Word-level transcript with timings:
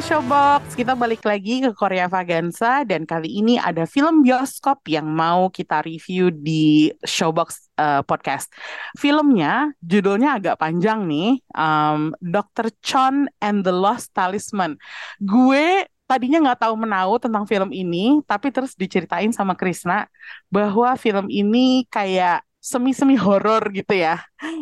Pendengar 0.00 0.16
Showbox, 0.16 0.80
kita 0.80 0.96
balik 0.96 1.20
lagi 1.28 1.60
ke 1.60 1.76
Korea 1.76 2.08
Vaganza 2.08 2.88
dan 2.88 3.04
kali 3.04 3.44
ini 3.44 3.60
ada 3.60 3.84
film 3.84 4.24
bioskop 4.24 4.80
yang 4.88 5.04
mau 5.04 5.52
kita 5.52 5.84
review 5.84 6.32
di 6.32 6.88
Showbox 7.04 7.68
eh, 7.76 8.00
podcast. 8.08 8.48
Filmnya 8.96 9.76
judulnya 9.84 10.40
agak 10.40 10.56
panjang 10.56 11.04
nih, 11.04 11.44
um, 11.52 12.16
Dr. 12.16 12.72
Chon 12.80 13.28
and 13.44 13.60
the 13.60 13.74
Lost 13.76 14.16
Talisman. 14.16 14.80
Gue 15.20 15.84
tadinya 16.08 16.48
nggak 16.48 16.64
tahu 16.64 16.74
menau 16.80 17.20
tentang 17.20 17.44
film 17.44 17.68
ini, 17.68 18.24
tapi 18.24 18.48
terus 18.48 18.72
diceritain 18.72 19.36
sama 19.36 19.52
Krisna 19.52 20.08
bahwa 20.48 20.96
film 20.96 21.28
ini 21.28 21.84
kayak 21.92 22.40
semi-semi 22.60 23.16
horor 23.16 23.72
gitu 23.72 23.96
ya. 23.96 24.20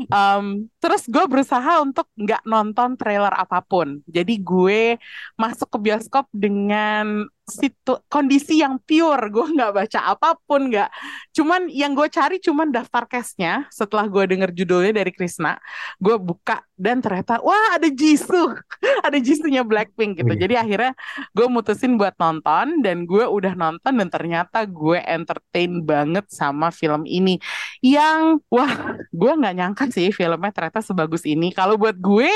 Um, 0.09 0.71
terus 0.79 1.05
gue 1.11 1.25
berusaha 1.27 1.83
untuk 1.83 2.07
nggak 2.15 2.47
nonton 2.47 2.95
trailer 2.95 3.35
apa 3.35 3.59
pun. 3.61 4.01
Jadi 4.07 4.39
gue 4.39 4.97
masuk 5.35 5.69
ke 5.75 5.79
bioskop 5.83 6.31
dengan 6.31 7.27
situ 7.49 7.95
kondisi 8.07 8.61
yang 8.61 8.79
pure. 8.85 9.33
Gue 9.33 9.47
nggak 9.57 9.73
baca 9.75 10.01
apa 10.13 10.37
pun, 10.45 10.69
nggak. 10.69 10.89
Cuman 11.33 11.73
yang 11.73 11.97
gue 11.97 12.09
cari 12.13 12.39
cuman 12.39 12.71
daftar 12.71 13.09
castnya. 13.09 13.67
Setelah 13.73 14.07
gue 14.07 14.25
denger 14.29 14.51
judulnya 14.53 14.93
dari 15.01 15.11
Krisna, 15.11 15.57
gue 15.99 16.17
buka 16.21 16.63
dan 16.79 17.03
ternyata 17.03 17.43
wah 17.43 17.75
ada 17.75 17.91
Jisoo, 17.91 18.55
ada 19.07 19.19
Jisoo-nya 19.19 19.67
Blackpink 19.67 20.23
gitu. 20.23 20.33
Iya. 20.37 20.41
Jadi 20.47 20.55
akhirnya 20.55 20.93
gue 21.35 21.47
mutusin 21.51 21.99
buat 21.99 22.15
nonton 22.21 22.85
dan 22.87 23.03
gue 23.03 23.25
udah 23.27 23.59
nonton 23.59 23.93
dan 23.99 24.09
ternyata 24.09 24.63
gue 24.69 25.03
entertain 25.03 25.83
banget 25.83 26.31
sama 26.31 26.71
film 26.71 27.03
ini 27.09 27.43
yang 27.83 28.39
wah 28.47 28.99
gue 29.11 29.33
nggak 29.35 29.55
nyangka 29.59 29.85
sih 29.91 30.15
filmnya 30.15 30.55
ternyata 30.55 30.79
sebagus 30.85 31.27
ini 31.27 31.51
kalau 31.51 31.75
buat 31.75 31.99
gue 31.99 32.31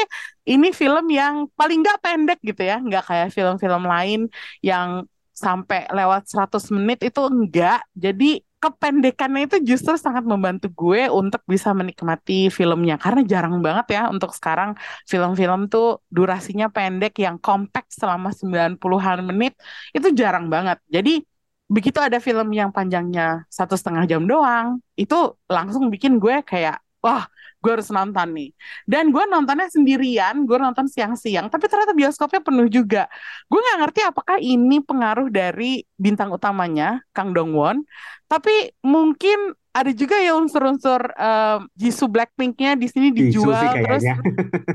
ini 0.48 0.74
film 0.74 1.06
yang 1.10 1.46
paling 1.58 1.78
nggak 1.82 1.98
pendek 2.02 2.38
gitu 2.42 2.62
ya 2.66 2.76
nggak 2.82 3.04
kayak 3.08 3.28
film-film 3.34 3.82
lain 3.86 4.20
yang 4.64 5.06
sampai 5.32 5.88
lewat 5.88 6.28
100 6.28 6.68
menit 6.74 6.98
itu 7.02 7.20
enggak 7.24 7.80
jadi 7.96 8.42
kependekannya 8.62 9.50
itu 9.50 9.56
justru 9.74 9.98
sangat 9.98 10.22
membantu 10.22 10.70
gue 10.70 11.10
untuk 11.10 11.42
bisa 11.50 11.74
menikmati 11.74 12.46
filmnya. 12.46 12.94
Karena 12.94 13.26
jarang 13.26 13.58
banget 13.58 13.86
ya 13.98 14.02
untuk 14.06 14.30
sekarang 14.38 14.78
film-film 15.10 15.66
tuh 15.66 15.98
durasinya 16.06 16.70
pendek 16.70 17.18
yang 17.18 17.42
compact 17.42 17.90
selama 17.90 18.30
90-an 18.30 19.18
menit 19.26 19.58
itu 19.90 20.14
jarang 20.14 20.46
banget. 20.46 20.78
Jadi 20.86 21.26
begitu 21.66 21.98
ada 21.98 22.22
film 22.22 22.54
yang 22.54 22.70
panjangnya 22.70 23.42
satu 23.50 23.74
setengah 23.74 24.04
jam 24.06 24.22
doang, 24.30 24.78
itu 24.94 25.34
langsung 25.50 25.90
bikin 25.90 26.22
gue 26.22 26.44
kayak, 26.46 26.78
wah, 27.02 27.26
gue 27.62 27.70
harus 27.70 27.90
nonton 27.90 28.28
nih. 28.34 28.50
Dan 28.86 29.10
gue 29.10 29.24
nontonnya 29.26 29.66
sendirian, 29.70 30.46
gue 30.46 30.58
nonton 30.58 30.86
siang-siang, 30.86 31.50
tapi 31.50 31.66
ternyata 31.66 31.94
bioskopnya 31.94 32.40
penuh 32.42 32.66
juga. 32.70 33.10
Gue 33.50 33.58
nggak 33.58 33.78
ngerti 33.86 34.00
apakah 34.06 34.36
ini 34.38 34.78
pengaruh 34.82 35.28
dari 35.28 35.82
bintang 35.98 36.30
utamanya, 36.30 37.02
Kang 37.10 37.34
Dong 37.34 37.54
Won, 37.54 37.82
tapi 38.30 38.70
mungkin 38.82 39.54
ada 39.72 39.88
juga 39.96 40.20
ya 40.20 40.36
unsur-unsur 40.36 41.00
eh, 41.16 41.58
Jisoo 41.80 42.08
Blackpink-nya 42.08 42.76
di 42.76 42.86
sini 42.92 43.08
dijual 43.08 43.56
sih 43.56 43.70
terus. 43.82 44.04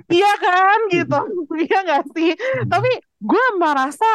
Iya 0.09 0.31
kan 0.41 0.79
gitu, 0.89 1.19
iya 1.69 1.79
nggak 1.85 2.03
sih? 2.17 2.31
Tapi 2.65 2.91
gue 3.21 3.45
merasa 3.61 4.05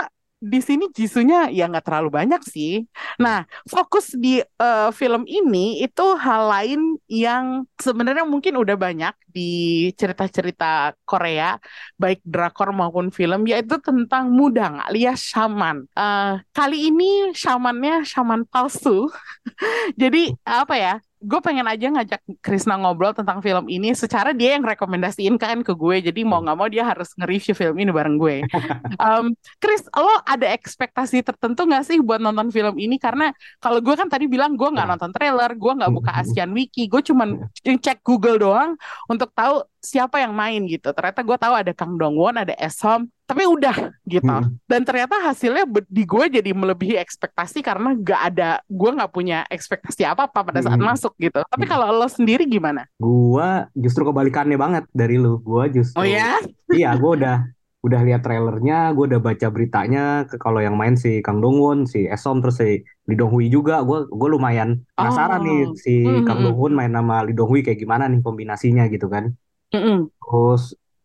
di 0.42 0.58
sini 0.58 0.90
Jisunya 0.90 1.46
ya 1.54 1.70
nggak 1.70 1.86
terlalu 1.86 2.10
banyak 2.18 2.42
sih. 2.42 2.82
Nah, 3.22 3.46
fokus 3.70 4.10
di 4.18 4.42
eh, 4.42 4.90
film 4.90 5.22
ini 5.30 5.78
itu 5.86 6.02
hal 6.18 6.50
lain 6.50 6.98
yang 7.06 7.62
sebenarnya 7.78 8.26
mungkin 8.26 8.58
udah 8.58 8.74
banyak 8.74 9.14
di 9.30 9.50
cerita-cerita 9.94 10.98
Korea, 11.06 11.54
baik 11.94 12.20
drakor 12.26 12.74
maupun 12.74 13.14
film, 13.14 13.46
yaitu 13.46 13.78
tentang 13.78 14.34
mudang 14.34 14.82
alias 14.82 15.22
shaman. 15.30 15.86
Eh, 15.94 16.32
kali 16.50 16.90
ini 16.90 17.30
shamannya 17.30 18.02
shaman 18.02 18.42
palsu. 18.50 19.06
Jadi 20.00 20.34
apa 20.42 20.74
ya? 20.74 20.94
Gue 21.22 21.38
pengen 21.38 21.70
aja 21.70 21.86
ngajak 21.86 22.20
Krisna 22.42 22.74
ngobrol 22.74 23.14
tentang 23.14 23.38
film 23.38 23.70
ini 23.70 23.94
secara 23.94 24.34
dia 24.34 24.58
yang 24.58 24.66
rekomendasiin 24.66 25.38
kan 25.38 25.62
ke 25.62 25.70
gue. 25.70 26.02
Jadi 26.02 26.26
mau 26.26 26.42
nggak 26.42 26.56
mau 26.58 26.66
dia 26.66 26.82
harus 26.82 27.14
nge-review 27.14 27.54
film 27.54 27.76
ini 27.78 27.90
bareng 27.94 28.16
gue. 28.18 28.36
Um, 29.02 29.34
Chris, 29.58 29.82
lo 29.94 30.10
ada 30.22 30.46
ekspektasi 30.54 31.22
tertentu 31.26 31.66
nggak 31.66 31.82
sih 31.86 31.98
buat 31.98 32.22
nonton 32.22 32.50
film 32.54 32.78
ini? 32.78 32.98
Karena 32.98 33.30
kalau 33.58 33.78
gue 33.82 33.94
kan 33.98 34.06
tadi 34.06 34.26
bilang 34.30 34.54
gue 34.54 34.68
nggak 34.68 34.86
Ya. 34.86 34.90
nonton 34.94 35.10
trailer, 35.14 35.50
gue 35.54 35.72
nggak 35.78 35.92
buka 35.94 36.10
Asian 36.22 36.50
Wiki, 36.54 36.86
gue 36.86 37.02
cuman 37.02 37.38
cek 37.62 38.02
Google 38.02 38.38
doang 38.38 38.74
untuk 39.06 39.30
tahu 39.34 39.62
siapa 39.82 40.22
yang 40.22 40.32
main 40.32 40.62
gitu. 40.70 40.94
Ternyata 40.94 41.20
gue 41.26 41.36
tahu 41.36 41.54
ada 41.58 41.72
Kang 41.74 41.98
Dong 41.98 42.14
Won, 42.14 42.38
ada 42.38 42.54
Esom, 42.56 43.10
tapi 43.26 43.42
udah 43.44 43.90
gitu. 44.06 44.24
Mm-mm. 44.24 44.54
Dan 44.70 44.86
ternyata 44.86 45.18
hasilnya 45.18 45.66
di 45.90 46.02
gue 46.06 46.24
jadi 46.38 46.50
melebihi 46.54 46.94
ekspektasi 47.02 47.60
karena 47.60 47.92
nggak 47.98 48.20
ada, 48.32 48.50
gue 48.70 48.90
nggak 48.94 49.10
punya 49.12 49.42
ekspektasi 49.50 50.06
apa-apa 50.06 50.40
pada 50.46 50.60
saat 50.62 50.78
Mm-mm. 50.78 50.88
masuk 50.94 51.12
gitu. 51.18 51.42
Tapi 51.42 51.64
Mm. 51.66 51.70
kalau 51.70 51.86
lo 51.90 52.06
sendiri 52.06 52.46
gimana? 52.46 52.86
Gua 53.02 53.66
justru 53.74 54.02
kebalikannya 54.08 54.56
banget 54.64 54.84
dari 54.94 55.18
lu. 55.18 55.42
Gua 55.42 55.66
justru 55.66 55.98
Oh 55.98 56.06
ya? 56.06 56.38
iya, 56.70 56.94
gua 57.00 57.10
udah 57.18 57.34
udah 57.82 58.00
lihat 58.06 58.22
trailernya, 58.22 58.94
gua 58.94 59.04
udah 59.10 59.20
baca 59.20 59.46
beritanya. 59.50 60.00
Ke 60.30 60.36
kalau 60.38 60.62
yang 60.62 60.78
main 60.78 60.94
si 60.94 61.18
Kang 61.26 61.42
Dong 61.42 61.58
Won, 61.58 61.78
si 61.90 62.06
Esom 62.06 62.38
terus 62.38 62.62
si 62.62 62.86
Lee 63.10 63.18
Dong 63.18 63.30
Hui 63.34 63.50
juga. 63.50 63.82
Gua 63.82 64.06
gua 64.06 64.28
lumayan 64.30 64.86
penasaran 64.94 65.42
nih 65.42 65.58
Oh. 65.66 65.74
si 65.74 65.90
Mm, 66.06 66.22
Kang 66.22 66.38
mm, 66.40 66.44
Dong 66.46 66.56
Won 66.62 66.72
main 66.78 66.92
sama 66.94 67.26
Lee 67.26 67.34
Dong 67.34 67.50
Hui 67.50 67.60
kayak 67.66 67.78
gimana 67.82 68.06
nih 68.06 68.20
kombinasinya 68.22 68.86
gitu 68.86 69.06
kan. 69.10 69.34
Mm-mm. 69.74 70.10
Terus 70.22 70.62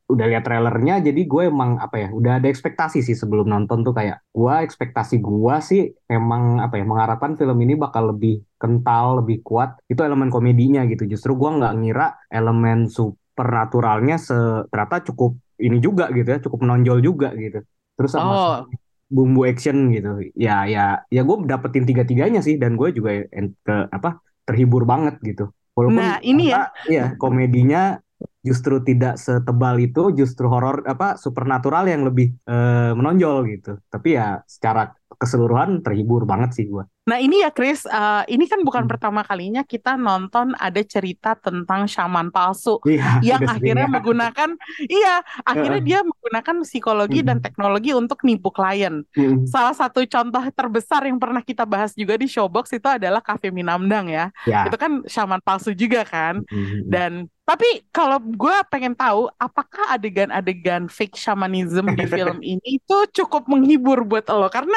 udah 0.08 0.24
lihat 0.32 0.44
trailernya, 0.48 1.04
jadi 1.04 1.22
gue 1.28 1.44
emang 1.52 1.84
apa 1.84 1.96
ya, 2.00 2.08
udah 2.16 2.40
ada 2.40 2.48
ekspektasi 2.48 3.04
sih 3.04 3.12
sebelum 3.12 3.52
nonton 3.52 3.84
tuh 3.84 3.92
kayak 3.92 4.24
gua 4.32 4.64
ekspektasi 4.64 5.20
gua 5.20 5.60
sih 5.60 5.92
emang 6.08 6.64
apa 6.64 6.80
ya, 6.80 6.88
mengharapkan 6.88 7.36
film 7.36 7.60
ini 7.60 7.76
bakal 7.76 8.16
lebih 8.16 8.40
kental, 8.56 9.20
lebih 9.20 9.44
kuat. 9.44 9.76
Itu 9.92 10.08
elemen 10.08 10.32
komedinya 10.32 10.88
gitu. 10.88 11.04
Justru 11.12 11.36
gua 11.36 11.60
nggak 11.60 11.74
ngira 11.84 12.08
elemen 12.32 12.88
supernaturalnya 12.88 14.16
se 14.16 14.38
ternyata 14.72 15.04
cukup 15.12 15.36
ini 15.60 15.78
juga 15.84 16.08
gitu 16.16 16.28
ya, 16.32 16.40
cukup 16.40 16.60
menonjol 16.64 16.98
juga 17.04 17.28
gitu. 17.36 17.60
Terus 18.00 18.12
sama 18.16 18.40
Oh, 18.40 18.64
bumbu 19.12 19.44
action 19.44 19.92
gitu. 19.96 20.24
Ya 20.36 20.64
ya 20.68 21.04
ya 21.12 21.22
gue 21.28 21.36
dapetin 21.48 21.84
tiga-tiganya 21.88 22.40
sih 22.44 22.56
dan 22.60 22.76
gue 22.80 22.92
juga 22.96 23.24
ke 23.68 23.76
apa 23.92 24.20
terhibur 24.48 24.84
banget 24.88 25.20
gitu. 25.24 25.52
Walaupun 25.76 26.00
nah 26.00 26.18
ini 26.24 26.52
ya. 26.52 26.72
ya 26.88 27.06
komedinya 27.20 28.00
justru 28.48 28.76
tidak 28.90 29.14
setebal 29.26 29.76
itu, 29.88 30.02
justru 30.20 30.46
horor 30.54 30.76
apa 30.94 31.08
supernatural 31.24 31.84
yang 31.94 32.02
lebih 32.08 32.28
eh, 32.52 32.92
menonjol 32.98 33.38
gitu. 33.54 33.70
Tapi 33.94 34.08
ya 34.18 34.26
secara 34.56 34.82
keseluruhan 35.22 35.70
terhibur 35.86 36.22
banget 36.32 36.50
sih 36.58 36.66
gue. 36.72 36.84
Nah 37.08 37.24
ini 37.24 37.40
ya 37.40 37.50
Chris, 37.56 37.88
eh, 37.88 38.24
ini 38.36 38.52
kan 38.52 38.60
bukan 38.68 38.84
Hmm. 38.84 38.92
pertama 38.92 39.24
kalinya 39.24 39.64
kita 39.64 39.96
nonton 39.96 40.52
ada 40.60 40.82
cerita 40.84 41.40
tentang 41.40 41.88
shaman 41.88 42.28
palsu 42.36 42.84
Iya, 42.86 43.04
yang 43.24 43.40
akhirnya 43.48 43.88
ya. 43.88 43.88
menggunakan, 43.88 44.50
iya, 44.92 45.24
akhirnya 45.48 45.80
dia 45.80 46.00
menggunakan 46.04 46.56
psikologi 46.68 47.24
dan 47.24 47.40
Mm, 47.40 47.44
teknologi 47.44 47.96
untuk 47.96 48.20
nipu 48.28 48.52
klien. 48.52 49.08
mm, 49.16 49.46
Salah 49.48 49.72
satu 49.72 50.04
contoh 50.04 50.44
terbesar 50.52 51.08
yang 51.08 51.16
pernah 51.16 51.40
kita 51.40 51.64
bahas 51.64 51.96
juga 51.96 52.20
di 52.20 52.28
Showbox 52.28 52.76
itu 52.76 52.88
adalah 52.92 53.24
Cafe 53.24 53.56
Minamdang 53.56 54.12
ya. 54.12 54.28
Ya. 54.46 54.68
Itu 54.68 54.76
kan 54.76 55.08
shaman 55.08 55.40
palsu 55.40 55.72
juga 55.72 56.04
kan. 56.04 56.44
Mm, 56.52 56.58
mm, 56.58 56.92
Dan 56.92 57.32
Tapi 57.48 57.88
kalau 57.96 58.20
gue 58.20 58.56
pengen 58.68 58.92
tahu, 58.92 59.32
apakah 59.40 59.96
adegan-adegan 59.96 60.92
fake 60.92 61.16
shamanism 61.16 61.88
di 61.96 62.04
film 62.12 62.44
ini 62.44 62.84
itu 62.84 62.98
cukup 63.24 63.48
menghibur 63.48 64.04
buat 64.04 64.28
lo? 64.28 64.52
Karena 64.52 64.76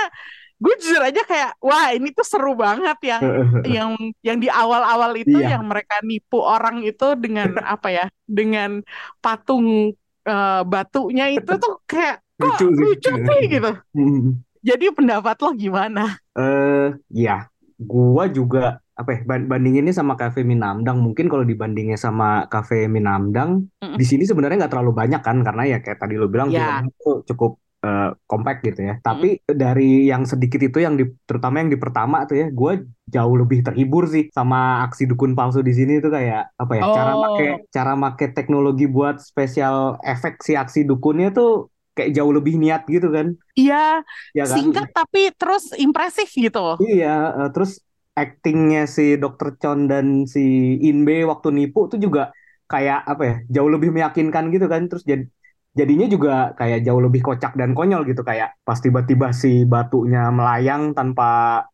gue 0.61 0.75
jujur 0.79 1.03
aja 1.03 1.19
kayak, 1.27 1.59
wah 1.59 1.91
ini 1.91 2.15
tuh 2.15 2.23
seru 2.23 2.55
banget 2.55 2.95
yang 3.03 3.23
yang 3.75 3.91
yang 4.23 4.39
di 4.39 4.47
awal-awal 4.47 5.19
itu 5.19 5.35
Iya. 5.35 5.59
yang 5.59 5.67
mereka 5.67 5.99
nipu 6.07 6.39
orang 6.39 6.87
itu 6.87 7.19
dengan 7.19 7.59
apa 7.75 7.91
ya, 7.91 8.07
dengan 8.23 8.87
patung 9.19 9.91
eh, 10.23 10.63
batunya 10.63 11.27
itu 11.35 11.53
tuh 11.59 11.83
kayak 11.91 12.23
kok 12.39 12.55
Lucu 12.55 12.67
lucu 12.71 13.13
sih 13.19 13.41
gitu. 13.51 13.73
Hmm. 13.99 14.39
Jadi 14.61 14.93
pendapat 14.95 15.37
lo 15.43 15.51
gimana? 15.57 16.21
Eh, 16.39 16.93
ya, 17.11 17.49
gua 17.81 18.29
juga 18.29 18.79
apa 19.01 19.11
ya 19.17 19.21
ban- 19.25 19.49
bandinginnya 19.51 19.95
sama 19.97 20.15
Cafe 20.21 20.41
Minamdang 20.45 20.99
mungkin 21.01 21.27
kalau 21.33 21.45
dibandingnya 21.49 21.97
sama 21.97 22.45
Cafe 22.53 22.85
Minamdang 22.87 23.51
Mm-mm. 23.81 23.97
di 23.97 24.05
sini 24.05 24.23
sebenarnya 24.29 24.57
nggak 24.67 24.73
terlalu 24.77 24.93
banyak 25.01 25.21
kan 25.25 25.37
karena 25.47 25.63
ya 25.73 25.79
kayak 25.85 25.99
tadi 26.03 26.15
lo 26.21 26.27
bilang 26.29 26.49
filmnya 26.53 26.93
tuh 27.01 27.15
cukup 27.29 27.53
eh, 27.81 28.11
compact 28.29 28.61
gitu 28.69 28.81
ya 28.85 28.95
tapi 29.01 29.29
dari 29.49 30.05
yang 30.05 30.23
sedikit 30.29 30.61
itu 30.61 30.79
yang 30.85 30.95
di 31.01 31.05
terutama 31.25 31.65
yang 31.65 31.71
di 31.73 31.79
pertama 31.81 32.29
tuh 32.29 32.37
ya 32.37 32.47
gua 32.53 32.77
jauh 33.09 33.35
lebih 33.41 33.65
terhibur 33.67 34.05
sih 34.07 34.29
sama 34.31 34.85
aksi 34.85 35.09
dukun 35.09 35.33
palsu 35.33 35.65
di 35.65 35.73
sini 35.73 35.99
tuh 35.99 36.13
kayak 36.13 36.53
apa 36.55 36.73
ya 36.77 36.83
cara 36.93 37.13
Oh. 37.17 37.21
make 37.25 37.47
cara 37.73 37.93
make 37.97 38.27
teknologi 38.37 38.85
buat 38.87 39.17
spesial 39.19 39.97
efek 40.05 40.45
si 40.45 40.53
aksi 40.55 40.85
dukunnya 40.85 41.33
tuh 41.33 41.73
kayak 41.91 42.15
jauh 42.15 42.31
lebih 42.31 42.55
niat 42.57 42.87
gitu 42.87 43.11
kan 43.11 43.35
Iya, 43.59 44.07
ya 44.33 44.45
kan 44.47 44.57
singkat 44.57 44.87
tapi 44.95 45.35
terus 45.37 45.75
impresif 45.77 46.31
gitu. 46.33 46.79
Iya, 46.81 47.15
eh, 47.45 47.49
terus 47.53 47.83
actingnya 48.17 48.81
si 48.89 49.03
Dr. 49.23 49.49
Chon 49.61 49.87
dan 49.91 50.07
si 50.35 50.41
Inbe 50.89 51.25
waktu 51.31 51.49
nipu 51.57 51.87
tuh 51.91 51.99
juga 52.05 52.21
kayak 52.71 52.99
apa 53.11 53.23
ya, 53.29 53.35
jauh 53.55 53.71
lebih 53.75 53.91
meyakinkan 53.97 54.45
gitu 54.55 54.67
kan. 54.73 54.83
Terus 54.91 55.05
jad- 55.11 55.31
jadinya 55.79 56.07
juga 56.11 56.31
kayak 56.59 56.79
jauh 56.87 57.01
lebih 57.07 57.21
kocak 57.27 57.53
dan 57.61 57.71
konyol 57.79 58.03
gitu 58.11 58.23
kayak 58.27 58.49
pas 58.67 58.79
tiba-tiba 58.85 59.31
si 59.43 59.63
batunya 59.73 60.31
melayang 60.35 60.83
tanpa 60.99 61.25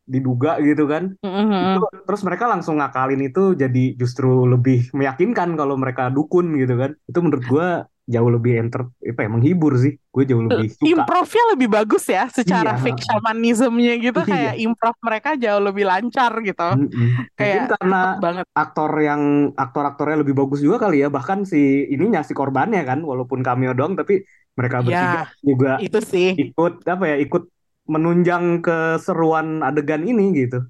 diduga 0.05 0.61
gitu 0.65 0.85
kan. 0.93 1.05
Mhm. 1.23 1.53
Itu, 1.57 1.79
terus 2.05 2.21
mereka 2.27 2.45
langsung 2.53 2.77
ngakalin 2.81 3.21
itu 3.33 3.41
jadi 3.57 3.97
justru 3.97 4.45
lebih 4.53 4.93
meyakinkan 4.93 5.57
kalau 5.57 5.75
mereka 5.81 6.13
dukun 6.13 6.53
gitu 6.61 6.75
kan. 6.77 6.91
Itu 7.09 7.19
menurut 7.25 7.45
gua 7.49 7.67
jauh 8.07 8.31
lebih 8.31 8.63
enter 8.63 8.87
apa 8.87 9.21
ya, 9.21 9.29
menghibur 9.29 9.75
sih. 9.77 9.99
Gue 10.09 10.23
jauh 10.23 10.41
lebih 10.41 10.71
suka. 10.71 10.87
Improvnya 10.87 11.45
lebih 11.53 11.69
bagus 11.69 12.05
ya 12.07 12.31
secara 12.31 12.79
Iya. 12.79 12.83
fake 12.87 13.03
shamanismnya 13.03 13.95
gitu 13.99 14.21
Iya. 14.23 14.31
kayak 14.31 14.55
improv 14.63 14.97
mereka 15.03 15.31
jauh 15.35 15.59
lebih 15.61 15.85
lancar 15.85 16.33
gitu. 16.41 16.69
Mm-mm. 16.73 16.87
Mungkin 16.87 17.35
Kayak 17.35 17.65
karena 17.75 18.01
cepet 18.07 18.23
banget. 18.23 18.45
aktor 18.55 18.91
yang 19.03 19.23
aktor-aktornya 19.53 20.17
lebih 20.23 20.35
bagus 20.35 20.63
juga 20.63 20.77
kali 20.81 21.03
ya 21.03 21.09
bahkan 21.11 21.43
si 21.43 21.59
ininya 21.87 22.23
si 22.23 22.33
korbannya 22.33 22.81
kan 22.83 23.03
walaupun 23.03 23.43
cameo 23.43 23.75
doang 23.75 23.99
tapi 23.99 24.23
mereka 24.55 24.81
bertiga 24.81 25.21
Ya, 25.21 25.27
juga 25.43 25.71
itu 25.83 25.99
sih. 26.01 26.29
ikut 26.33 26.87
apa 26.87 27.05
ya 27.11 27.17
ikut 27.21 27.43
menunjang 27.87 28.63
keseruan 28.63 29.63
adegan 29.63 30.03
ini 30.03 30.35
gitu 30.35 30.63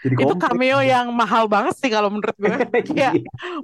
jadi 0.00 0.14
Itu 0.16 0.34
kompleks. 0.34 0.42
cameo 0.44 0.78
yang 0.80 1.06
mahal 1.10 1.44
banget 1.46 1.74
sih 1.76 1.90
kalau 1.90 2.08
menurut 2.08 2.36
gue. 2.36 2.48
Kayak 2.48 2.84
Iya, 2.94 3.10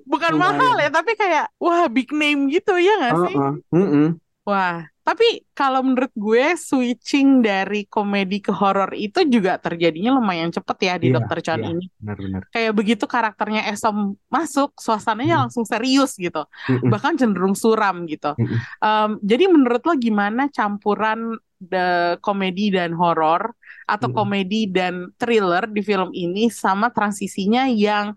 bukan 0.04 0.32
lumayan. 0.34 0.42
mahal 0.58 0.74
ya, 0.78 0.90
tapi 0.90 1.12
kayak 1.14 1.46
wah 1.56 1.86
big 1.86 2.10
name 2.10 2.50
gitu 2.50 2.74
ya 2.76 2.92
nggak 3.00 3.14
sih? 3.28 3.36
Heeh, 3.36 3.52
mm-mm. 3.70 4.06
Wah, 4.44 4.84
tapi 5.00 5.24
kalau 5.56 5.80
menurut 5.80 6.12
gue 6.12 6.52
switching 6.54 7.40
dari 7.40 7.88
komedi 7.88 8.44
ke 8.44 8.52
horor 8.52 8.92
itu 8.92 9.24
juga 9.24 9.56
terjadinya 9.56 10.12
lumayan 10.12 10.52
cepet 10.52 10.78
ya 10.84 10.94
di 11.00 11.08
Iya, 11.08 11.16
Dr. 11.16 11.38
Chan 11.40 11.60
iya. 11.64 11.72
ini. 11.72 11.86
benar-benar 11.96 12.42
Kayak 12.52 12.72
begitu 12.76 13.04
karakternya 13.08 13.64
Esom 13.72 14.20
masuk, 14.28 14.76
suasananya 14.76 15.40
Hmm. 15.40 15.42
langsung 15.48 15.64
serius 15.64 16.20
gitu. 16.20 16.44
Mm-mm. 16.68 16.92
Bahkan 16.92 17.16
cenderung 17.16 17.56
suram 17.56 18.04
gitu. 18.04 18.36
Em, 18.84 19.10
jadi 19.24 19.48
menurut 19.48 19.80
lo 19.80 19.96
gimana 19.96 20.52
campuran 20.52 21.40
the 21.68 22.16
komedi 22.20 22.72
dan 22.74 22.92
horor 22.94 23.52
atau 23.84 24.08
Mm-mm. 24.08 24.16
komedi 24.16 24.64
dan 24.68 25.12
thriller 25.20 25.68
di 25.68 25.84
film 25.84 26.08
ini 26.16 26.48
sama 26.48 26.88
transisinya 26.88 27.68
yang 27.68 28.16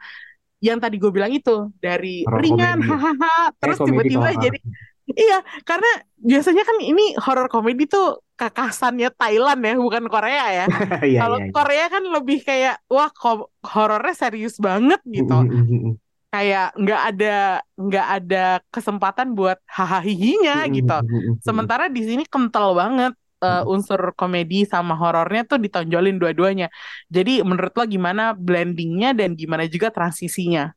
yang 0.57 0.81
tadi 0.81 0.97
gue 0.97 1.11
bilang 1.13 1.29
itu 1.29 1.69
dari 1.77 2.25
Horor 2.25 2.41
ringan 2.41 2.77
hahaha 2.81 3.53
terus 3.61 3.77
Eh, 3.77 3.85
tiba-tiba 3.85 4.27
jadi 4.41 4.57
iya 5.13 5.39
karena 5.63 5.87
biasanya 6.17 6.63
kan 6.65 6.77
ini 6.81 7.13
horor 7.21 7.47
komedi 7.47 7.85
tuh 7.85 8.19
kakasannya 8.37 9.13
Thailand 9.13 9.61
ya 9.61 9.73
bukan 9.77 10.05
Korea 10.09 10.45
ya 10.49 10.65
Iya, 11.05 11.19
kalau 11.21 11.37
iya, 11.37 11.45
iya. 11.45 11.53
Korea 11.53 11.85
kan 11.93 12.03
lebih 12.09 12.39
kayak 12.41 12.75
wah 12.89 13.09
horornya 13.61 14.13
serius 14.17 14.57
banget 14.57 14.99
gitu 15.05 15.35
Mm-mm, 15.45 15.63
mm-mm. 15.67 15.93
kayak 16.33 16.73
nggak 16.75 17.01
ada 17.13 17.35
nggak 17.77 18.07
ada 18.19 18.45
kesempatan 18.73 19.33
buat 19.37 19.57
hahaha 19.69 20.67
gitu. 20.69 20.97
Sementara 21.41 21.87
di 21.87 22.01
sini 22.03 22.23
kental 22.27 22.73
banget 22.73 23.13
uh, 23.43 23.63
unsur 23.69 23.99
komedi 24.17 24.65
sama 24.67 24.93
horornya 24.97 25.41
tuh 25.49 25.57
ditonjolin 25.61 26.17
dua-duanya. 26.21 26.67
Jadi 27.11 27.41
menurut 27.45 27.73
lo 27.77 27.83
gimana 27.85 28.33
blendingnya 28.37 29.13
dan 29.17 29.33
gimana 29.37 29.63
juga 29.69 29.89
transisinya? 29.93 30.73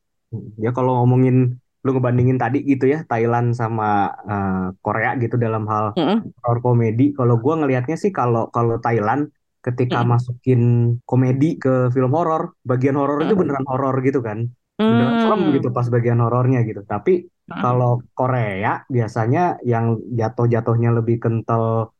Ya 0.64 0.70
kalau 0.76 0.92
ngomongin 1.02 1.58
lu 1.84 1.90
ngebandingin 1.96 2.36
tadi 2.38 2.60
gitu 2.70 2.84
ya 2.92 2.98
Thailand 3.08 3.56
sama 3.56 4.12
eh, 4.30 4.66
Korea 4.84 5.10
gitu 5.22 5.34
dalam 5.40 5.64
hal 5.72 5.96
Mm-mm. 5.96 6.18
horror 6.44 6.60
komedi. 6.66 7.02
Kalau 7.18 7.34
gua 7.42 7.54
ngelihatnya 7.58 7.96
sih 7.98 8.12
kalau 8.14 8.46
kalau 8.54 8.76
Thailand 8.84 9.32
ketika 9.66 10.00
Mm-mm. 10.00 10.12
masukin 10.14 10.60
komedi 11.08 11.46
ke 11.62 11.90
film 11.94 12.12
horor, 12.16 12.42
bagian 12.70 12.96
horor 13.00 13.18
itu 13.24 13.34
Mm. 13.34 13.40
beneran 13.42 13.66
horor 13.70 13.94
gitu 14.06 14.20
kan. 14.22 14.38
Beneran 14.80 15.14
serem 15.20 15.40
Hmm. 15.44 15.52
gitu 15.56 15.68
pas 15.76 15.86
bagian 15.92 16.18
horornya 16.24 16.58
gitu. 16.68 16.80
Tapi 16.88 17.12
Mm. 17.50 17.60
kalau 17.64 17.90
Korea 18.16 18.72
biasanya 18.88 19.40
yang 19.66 19.98
jatuh-jatuhnya 20.18 20.90
lebih 20.98 21.16
kental 21.20 21.90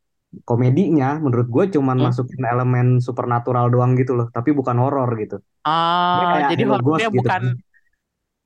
komedinya 0.46 1.18
menurut 1.18 1.48
gue 1.50 1.64
cuman 1.74 1.96
Mm. 1.98 2.04
masukin 2.06 2.42
elemen 2.46 2.86
supernatural 3.02 3.66
doang 3.68 3.98
gitu 3.98 4.14
loh, 4.14 4.26
tapi 4.30 4.54
bukan 4.54 4.76
horor 4.78 5.10
gitu. 5.18 5.42
Ah, 5.66 6.38
kayak 6.38 6.54
jadi 6.54 6.64
horornya 6.70 7.08
gitu. 7.10 7.18
bukan 7.18 7.42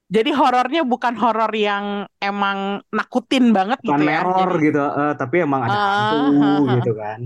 jadi 0.09 0.31
horornya 0.37 0.83
bukan 0.85 1.15
horor 1.17 1.53
yang 1.57 2.07
emang 2.21 2.85
nakutin 2.93 3.51
banget 3.57 3.81
Bukan 3.83 3.99
gitu 4.01 4.09
ya. 4.09 4.21
Jadi 4.23 4.55
gitu, 4.69 4.81
eh, 4.81 5.13
tapi 5.17 5.37
emang 5.43 5.61
ada 5.67 5.75
Ah, 5.75 5.89
hantu 6.31 6.41
ah. 6.45 6.75
gitu 6.79 6.93
kan. 6.95 7.21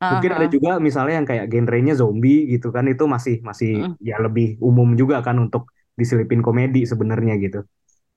Ah, 0.00 0.10
Mungkin 0.18 0.30
ada 0.36 0.46
ah. 0.48 0.50
juga 0.50 0.70
misalnya 0.82 1.14
yang 1.22 1.28
kayak 1.28 1.46
genrenya 1.52 1.94
zombie 1.96 2.48
gitu 2.50 2.68
kan 2.74 2.84
itu 2.90 3.04
masih 3.06 3.34
masih 3.40 3.70
Mm. 3.88 3.94
ya 4.04 4.16
lebih 4.20 4.46
umum 4.60 4.88
juga 4.98 5.20
kan 5.24 5.36
untuk 5.38 5.70
diselipin 5.94 6.42
komedi 6.42 6.84
sebenarnya 6.84 7.38
gitu. 7.38 7.62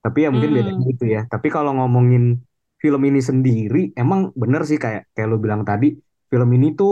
Tapi 0.02 0.18
ya 0.26 0.30
mungkin 0.34 0.52
beda 0.56 0.72
Hmm. 0.72 0.84
gitu 0.88 1.04
ya. 1.06 1.22
Tapi 1.28 1.48
kalau 1.52 1.72
ngomongin 1.78 2.42
film 2.84 3.02
ini 3.10 3.20
sendiri 3.30 3.80
emang 4.02 4.20
bener 4.42 4.62
sih 4.70 4.78
kayak 4.84 5.02
kayak 5.14 5.28
lu 5.32 5.38
bilang 5.46 5.62
tadi 5.70 5.86
film 6.32 6.50
ini 6.58 6.68
tuh 6.80 6.92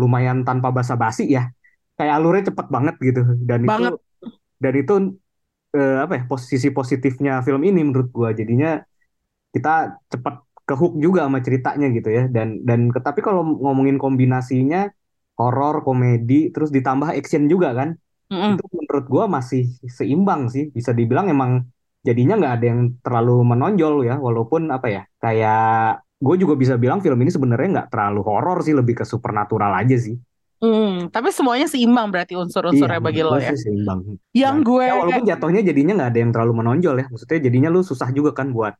lumayan 0.00 0.38
tanpa 0.48 0.68
basa-basi 0.76 1.22
ya. 1.36 1.42
Kayak 1.98 2.12
alurnya 2.16 2.42
cepet 2.50 2.66
banget 2.74 2.94
gitu 3.08 3.20
dan 3.48 3.60
itu 3.68 3.82
Banget. 3.82 3.92
dan 4.64 4.74
itu 4.80 4.92
eh, 5.76 5.94
apa 6.04 6.12
ya 6.18 6.22
posisi 6.30 6.68
positifnya 6.78 7.32
film 7.46 7.62
ini 7.68 7.80
menurut 7.88 8.08
gua 8.16 8.30
jadinya 8.40 8.68
kita 9.54 9.70
cepet 10.12 10.34
ke 10.68 10.74
hook 10.80 10.92
juga 11.04 11.20
sama 11.26 11.38
ceritanya 11.46 11.86
gitu 11.96 12.08
ya 12.18 12.22
dan 12.36 12.48
dan 12.68 12.80
tapi 13.06 13.20
kalau 13.26 13.42
ngomongin 13.64 13.96
kombinasinya 14.02 14.78
horor 15.38 15.74
komedi 15.86 16.34
terus 16.54 16.70
ditambah 16.76 17.10
action 17.18 17.42
juga 17.52 17.68
kan 17.78 17.88
Mm-mm. 18.30 18.52
itu 18.52 18.62
menurut 18.78 19.04
gua 19.14 19.24
masih 19.36 19.62
seimbang 19.98 20.42
sih 20.54 20.64
bisa 20.76 20.90
dibilang 20.98 21.26
emang 21.34 21.52
jadinya 22.06 22.34
nggak 22.40 22.52
ada 22.56 22.64
yang 22.72 22.80
terlalu 23.04 23.32
menonjol 23.50 23.94
ya 24.08 24.14
walaupun 24.26 24.62
apa 24.76 24.86
ya 24.94 25.02
kayak 25.22 25.58
gue 26.20 26.34
juga 26.42 26.54
bisa 26.62 26.74
bilang 26.82 27.00
film 27.04 27.18
ini 27.24 27.30
sebenarnya 27.36 27.68
nggak 27.74 27.88
terlalu 27.92 28.20
horor 28.28 28.58
sih 28.66 28.74
lebih 28.76 28.94
ke 29.00 29.04
supernatural 29.12 29.72
aja 29.80 29.96
sih 29.96 30.16
Hmm, 30.60 31.08
tapi 31.08 31.32
semuanya 31.32 31.64
seimbang 31.72 32.12
berarti 32.12 32.36
iya 32.36 32.40
unsur-unsurnya 32.42 33.00
bagi 33.00 33.20
menurut 33.20 33.24
lo 33.24 33.32
ya. 33.40 33.52
seimbang 33.62 34.00
Yang 34.36 34.56
dan 34.56 34.60
gue 34.68 34.84
ya 34.84 34.94
walaupun 35.00 35.24
jatuhnya 35.30 35.60
jadinya 35.68 35.92
nggak 35.96 36.10
ada 36.12 36.18
yang 36.22 36.32
terlalu 36.34 36.52
menonjol 36.60 36.94
ya 37.00 37.06
maksudnya 37.12 37.38
jadinya 37.46 37.68
lu 37.74 37.80
susah 37.90 38.08
juga 38.18 38.30
kan 38.38 38.48
buat 38.56 38.74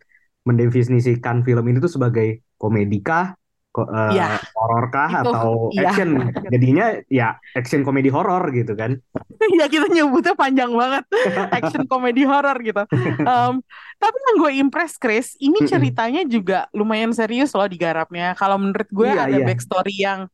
mendefinisikan 0.48 1.36
film 1.46 1.64
ini 1.68 1.78
tuh 1.84 1.92
sebagai 1.96 2.26
komedi 2.60 2.96
kah 3.00 3.36
ko- 3.70 3.86
eh, 3.86 4.18
ya 4.18 4.38
horor 4.54 4.90
kah 4.90 5.10
itu 5.22 5.30
atau 5.30 5.52
iya. 5.74 5.90
action? 5.90 6.10
Jadinya 6.50 6.86
ya 7.06 7.28
action 7.54 7.80
komedi 7.86 8.10
horor 8.10 8.50
gitu 8.50 8.74
kan. 8.74 8.98
Ya 9.58 9.66
kita 9.72 9.88
nyebutnya 9.88 10.36
panjang 10.36 10.68
banget. 10.68 11.08
Action 11.56 11.88
komedi 11.88 12.28
horor 12.28 12.60
gitu. 12.60 12.84
Em, 13.24 13.54
tapi 13.96 14.16
yang 14.20 14.36
gue 14.36 14.52
impress 14.60 15.00
Chris, 15.00 15.32
ini 15.40 15.64
ceritanya 15.64 16.28
juga 16.28 16.68
lumayan 16.76 17.08
serius 17.16 17.56
loh 17.56 17.64
digarapnya. 17.64 18.36
Kalau 18.36 18.60
menurut 18.60 18.84
gue 18.92 19.08
iya 19.08 19.24
ada 19.24 19.38
iya. 19.40 19.46
backstory 19.48 19.96
yang 19.96 20.28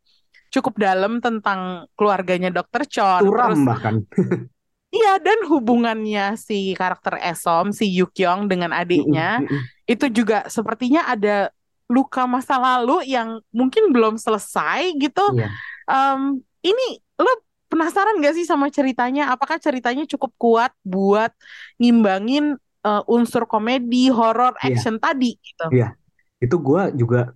cukup 0.51 0.75
dalam 0.75 1.23
tentang 1.23 1.87
keluarganya 1.95 2.51
Dr. 2.51 2.83
Chon, 2.91 3.23
suram 3.23 3.55
terus 3.55 3.63
bahkan. 3.63 3.95
Iya 4.87 5.19
dan 5.21 5.45
hubungannya 5.51 6.39
si 6.41 6.73
karakter 6.73 7.19
Esom, 7.21 7.75
si 7.75 7.91
Yukyong 7.91 8.49
dengan 8.49 8.71
adiknya. 8.73 9.43
Itu 9.85 10.09
juga 10.09 10.47
sepertinya 10.47 11.05
ada 11.11 11.53
luka 11.87 12.27
masa 12.27 12.59
lalu 12.59 13.07
yang 13.07 13.39
mungkin 13.55 13.95
belum 13.95 14.19
selesai 14.19 14.95
gitu. 14.99 15.23
Iya. 15.39 15.49
Em, 15.87 16.43
ini 16.67 16.87
lo 17.19 17.33
penasaran 17.71 18.19
gak 18.23 18.35
sih 18.35 18.47
sama 18.47 18.71
ceritanya? 18.71 19.31
Apakah 19.31 19.59
ceritanya 19.63 20.07
cukup 20.07 20.35
kuat 20.39 20.73
buat 20.83 21.31
ngimbangin 21.79 22.59
eh, 22.87 23.03
unsur 23.11 23.47
komedi, 23.51 24.11
horor, 24.11 24.55
Iya. 24.63 24.79
action 24.79 24.99
tadi 25.03 25.35
gitu. 25.39 25.67
Iya. 25.75 25.95
Itu 26.39 26.63
gue 26.63 26.95
juga 26.95 27.35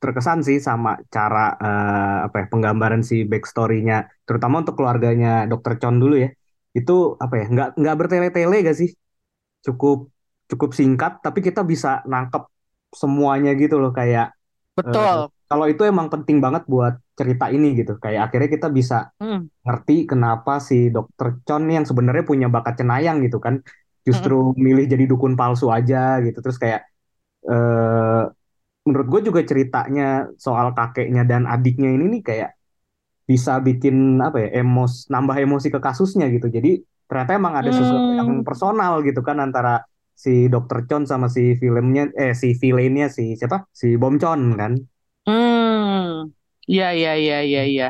terkesan 0.00 0.40
sih 0.40 0.58
sama 0.58 0.96
cara 1.12 1.54
eh, 1.60 2.18
apa 2.26 2.36
ya 2.42 2.46
penggambaran 2.48 3.02
si 3.04 3.22
backstory-nya, 3.26 4.08
terutama 4.24 4.62
untuk 4.64 4.78
keluarganya 4.80 5.44
Dr. 5.50 5.76
Chon 5.78 6.00
dulu 6.02 6.16
ya. 6.18 6.30
Itu 6.74 7.18
apa 7.18 7.34
ya 7.42 7.46
nggak 7.50 7.68
nggak 7.78 7.96
bertele-tele 7.98 8.56
gak 8.66 8.78
sih? 8.78 8.90
Cukup 9.66 10.08
cukup 10.50 10.70
singkat, 10.74 11.22
tapi 11.22 11.42
kita 11.46 11.62
bisa 11.62 12.02
nangkep 12.06 12.42
semuanya 12.94 13.50
gitu 13.62 13.76
loh 13.82 13.92
kayak 13.98 14.34
Betul. 14.76 15.30
kalau 15.50 15.66
itu 15.72 15.82
emang 15.90 16.08
penting 16.12 16.38
banget 16.44 16.62
buat 16.72 16.94
cerita 17.18 17.44
ini 17.54 17.66
gitu. 17.78 17.92
Kayak 18.02 18.20
akhirnya 18.30 18.48
kita 18.56 18.68
bisa 18.78 18.96
Hmm. 19.20 19.50
ngerti 19.66 19.94
kenapa 20.10 20.52
si 20.68 20.76
Dr. 20.94 21.28
Chon 21.46 21.64
yang 21.76 21.84
sebenarnya 21.90 22.24
punya 22.30 22.46
bakat 22.54 22.74
cenayang 22.80 23.18
gitu 23.26 23.38
kan, 23.46 23.54
justru 24.08 24.34
milih 24.66 24.84
jadi 24.92 25.04
dukun 25.12 25.34
palsu 25.40 25.66
aja 25.76 26.20
gitu. 26.26 26.38
Terus 26.44 26.58
kayak 26.64 26.80
eh 27.50 28.22
menurut 28.86 29.08
gue 29.12 29.20
juga 29.28 29.42
ceritanya 29.50 30.04
soal 30.40 30.68
kakeknya 30.78 31.22
dan 31.30 31.42
adiknya 31.54 31.88
ini 31.96 32.04
nih 32.18 32.22
kayak 32.28 32.50
bisa 33.30 33.52
bikin 33.66 33.96
apa 34.26 34.36
ya 34.44 34.48
emos 34.60 34.92
nambah 35.12 35.36
emosi 35.44 35.68
ke 35.74 35.78
kasusnya 35.86 36.26
gitu. 36.34 36.46
Jadi 36.56 36.68
ternyata 37.08 37.32
emang 37.40 37.54
ada 37.60 37.70
sesuatu 37.74 38.10
yang 38.18 38.28
Hmm. 38.28 38.44
personal 38.46 38.92
gitu 39.06 39.20
kan 39.28 39.36
antara 39.44 39.70
si 40.20 40.52
Dr. 40.52 40.84
Chon 40.84 41.08
sama 41.08 41.32
si 41.32 41.56
filmnya 41.56 42.12
eh 42.12 42.36
si 42.36 42.52
villainnya 42.60 43.08
si 43.08 43.40
siapa 43.40 43.64
si 43.72 43.96
Bom 43.96 44.20
Chon 44.20 44.40
kan. 44.60 44.72
Hmm. 45.24 46.28
Ya, 46.70 46.94
ya, 46.94 47.18
ya, 47.18 47.42
ya, 47.42 47.66
ya. 47.66 47.88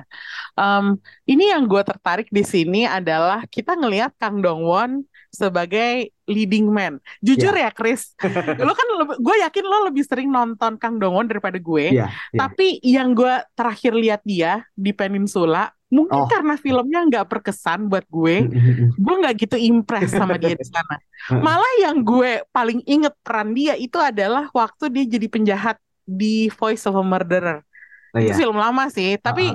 Em, 0.57 0.97
ini 1.29 1.53
yang 1.53 1.69
gue 1.69 1.85
tertarik 1.85 2.33
di 2.33 2.41
sini 2.41 2.89
adalah 2.89 3.45
kita 3.45 3.77
ngelihat 3.77 4.17
Kang 4.17 4.41
Dong 4.41 4.65
Won 4.65 5.05
sebagai 5.29 6.09
leading 6.25 6.73
man. 6.73 6.97
Jujur 7.21 7.53
ya, 7.53 7.69
Chris, 7.77 8.17
lo 8.67 8.73
kan 8.73 8.89
gue 9.21 9.37
yakin 9.45 9.65
lo 9.69 9.85
lebih 9.93 10.01
sering 10.09 10.33
nonton 10.33 10.81
Kang 10.81 10.97
Dong 10.97 11.13
Won 11.13 11.29
daripada 11.29 11.61
gue. 11.61 11.93
Iya, 11.93 12.09
iya. 12.09 12.39
Tapi 12.41 12.81
yang 12.81 13.13
gue 13.13 13.35
terakhir 13.53 13.93
lihat 13.93 14.25
dia 14.25 14.65
di 14.73 14.97
Peninsula, 14.97 15.69
mungkin 15.91 16.23
Oh. 16.23 16.31
karena 16.31 16.55
filmnya 16.55 17.01
nggak 17.11 17.27
berkesan 17.27 17.91
buat 17.91 18.07
gue, 18.07 18.47
gue 18.95 19.15
nggak 19.21 19.35
gitu 19.43 19.57
impress 19.59 20.15
sama 20.15 20.39
dia 20.39 20.55
di 20.55 20.63
sana. 20.63 21.03
Malah 21.29 21.73
yang 21.83 21.99
gue 22.01 22.47
paling 22.55 22.81
inget 22.87 23.11
peran 23.27 23.51
dia 23.53 23.75
itu 23.75 23.99
adalah 23.99 24.47
waktu 24.55 24.87
dia 24.89 25.05
jadi 25.19 25.27
penjahat 25.27 25.77
di 26.07 26.47
Voice 26.55 26.87
of 26.87 26.95
a 26.95 27.03
Murderer. 27.03 27.67
Oh, 28.15 28.19
Itu 28.23 28.35
iya. 28.35 28.39
film 28.39 28.55
lama 28.59 28.87
sih, 28.91 29.19
tapi 29.19 29.51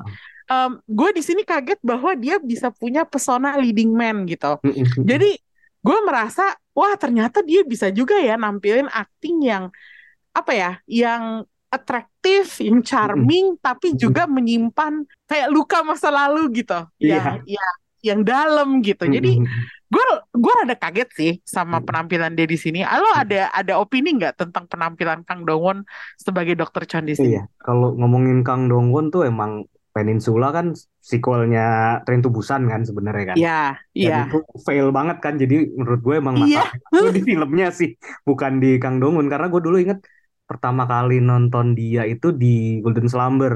em, 0.48 0.72
gue 0.84 1.10
di 1.16 1.24
sini 1.24 1.44
kaget 1.48 1.80
bahwa 1.84 2.12
dia 2.16 2.36
bisa 2.40 2.68
punya 2.72 3.08
pesona 3.08 3.56
leading 3.56 3.96
man 3.96 4.28
gitu. 4.28 4.60
Jadi 5.04 5.40
gue 5.80 5.98
merasa, 6.04 6.56
wah 6.76 6.96
ternyata 7.00 7.40
dia 7.44 7.64
bisa 7.64 7.88
juga 7.96 8.20
ya 8.20 8.36
nampilin 8.36 8.92
acting 8.92 9.40
yang 9.44 9.64
apa 10.36 10.52
ya, 10.52 10.72
yang 10.88 11.48
atraktif, 11.70 12.62
yang 12.64 12.80
charming, 12.82 13.58
tapi 13.60 13.94
juga 13.98 14.26
menyimpan 14.26 15.04
kayak 15.28 15.50
luka 15.52 15.84
masa 15.84 16.08
lalu 16.14 16.64
gitu, 16.64 16.80
yang 17.00 17.42
yang 17.46 17.76
yang 18.06 18.20
dalam 18.22 18.86
gitu. 18.86 19.10
Jadi 19.10 19.42
gue 19.86 20.06
gue 20.34 20.54
rada 20.62 20.78
kaget 20.78 21.10
sih 21.18 21.32
sama 21.42 21.82
penampilan 21.82 22.38
dia 22.38 22.46
di 22.46 22.58
sini. 22.58 22.86
Lo 22.86 23.10
ada 23.18 23.50
ada 23.50 23.74
opini 23.82 24.14
nggak 24.14 24.38
tentang 24.38 24.70
penampilan 24.70 25.26
Kang 25.26 25.42
Dong 25.42 25.62
Won 25.62 25.78
sebagai 26.22 26.54
Dr. 26.54 26.86
Chon 26.86 27.10
di 27.10 27.18
sini? 27.18 27.38
Iya, 27.38 27.50
kalau 27.58 27.98
ngomongin 27.98 28.46
Kang 28.46 28.70
Dong 28.70 28.94
Won 28.94 29.10
tuh 29.10 29.26
emang 29.26 29.66
Peninsula 29.96 30.52
kan 30.52 30.76
sequelnya 31.00 31.98
Train 32.04 32.20
to 32.20 32.28
Busan 32.28 32.68
kan 32.68 32.84
sebenarnya 32.84 33.32
kan. 33.32 33.36
Iya, 33.40 33.62
iya. 33.96 34.28
itu 34.28 34.44
fail 34.68 34.92
banget 34.92 35.24
kan. 35.24 35.40
Jadi 35.40 35.72
menurut 35.72 36.02
gue 36.04 36.16
emang 36.20 36.36
Iya. 36.44 36.68
masalahnya 36.68 37.00
itu 37.00 37.12
di 37.16 37.22
filmnya 37.24 37.68
sih, 37.72 37.90
bukan 38.28 38.60
di 38.60 38.76
Kang 38.76 39.00
Dong 39.00 39.16
Won. 39.16 39.32
Karena 39.32 39.48
gue 39.48 39.62
dulu 39.64 39.80
inget 39.80 40.04
pertama 40.50 40.84
kali 40.86 41.20
nonton 41.30 41.74
dia 41.80 42.02
itu 42.14 42.28
di 42.34 42.80
Golden 42.84 43.08
Slumber. 43.12 43.56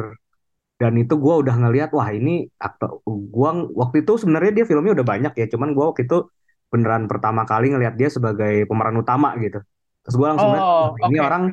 Dan 0.80 0.96
itu 0.96 1.14
gue 1.20 1.36
udah 1.44 1.56
ngeliat, 1.60 1.90
wah 1.92 2.08
ini 2.12 2.48
aktor. 2.56 3.04
Gua 3.36 3.50
waktu 3.82 4.08
itu 4.08 4.16
sebenarnya 4.22 4.52
dia 4.58 4.66
filmnya 4.70 4.96
udah 4.98 5.08
banyak 5.14 5.34
ya. 5.36 5.46
Cuman 5.52 5.76
gue 5.76 5.86
waktu 5.90 6.08
itu 6.08 6.18
beneran 6.72 7.04
pertama 7.12 7.44
kali 7.44 7.74
ngeliat 7.74 7.96
dia 8.00 8.08
sebagai 8.08 8.64
pemeran 8.70 8.96
utama 9.04 9.36
gitu. 9.44 9.60
Terus 10.08 10.16
gue 10.16 10.28
langsung 10.32 10.50
liat, 10.56 10.64
Oh, 10.64 10.96
wah, 10.96 11.08
ini 11.12 11.18
orang 11.20 11.44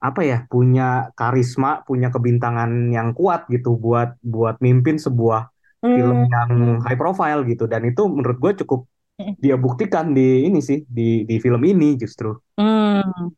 apa 0.00 0.20
ya 0.24 0.38
punya 0.48 1.12
karisma, 1.16 1.84
punya 1.88 2.08
kebintangan 2.08 2.88
yang 2.92 3.12
kuat 3.12 3.48
gitu 3.52 3.76
buat 3.76 4.16
buat 4.24 4.56
mimpin 4.64 4.96
sebuah 4.96 5.52
film 5.80 6.18
Hmm. 6.24 6.28
yang 6.28 6.50
high 6.84 6.96
profile 7.00 7.40
gitu 7.48 7.64
dan 7.64 7.84
itu 7.88 8.04
menurut 8.08 8.36
gue 8.40 8.52
cukup 8.64 8.84
Hmm. 9.20 9.36
dia 9.36 9.56
buktikan 9.60 10.16
di 10.16 10.48
ini 10.48 10.60
sih 10.64 10.84
di 10.88 11.28
di 11.28 11.36
film 11.44 11.60
ini 11.64 11.96
justru 12.00 12.32
Hmm. 12.56 13.32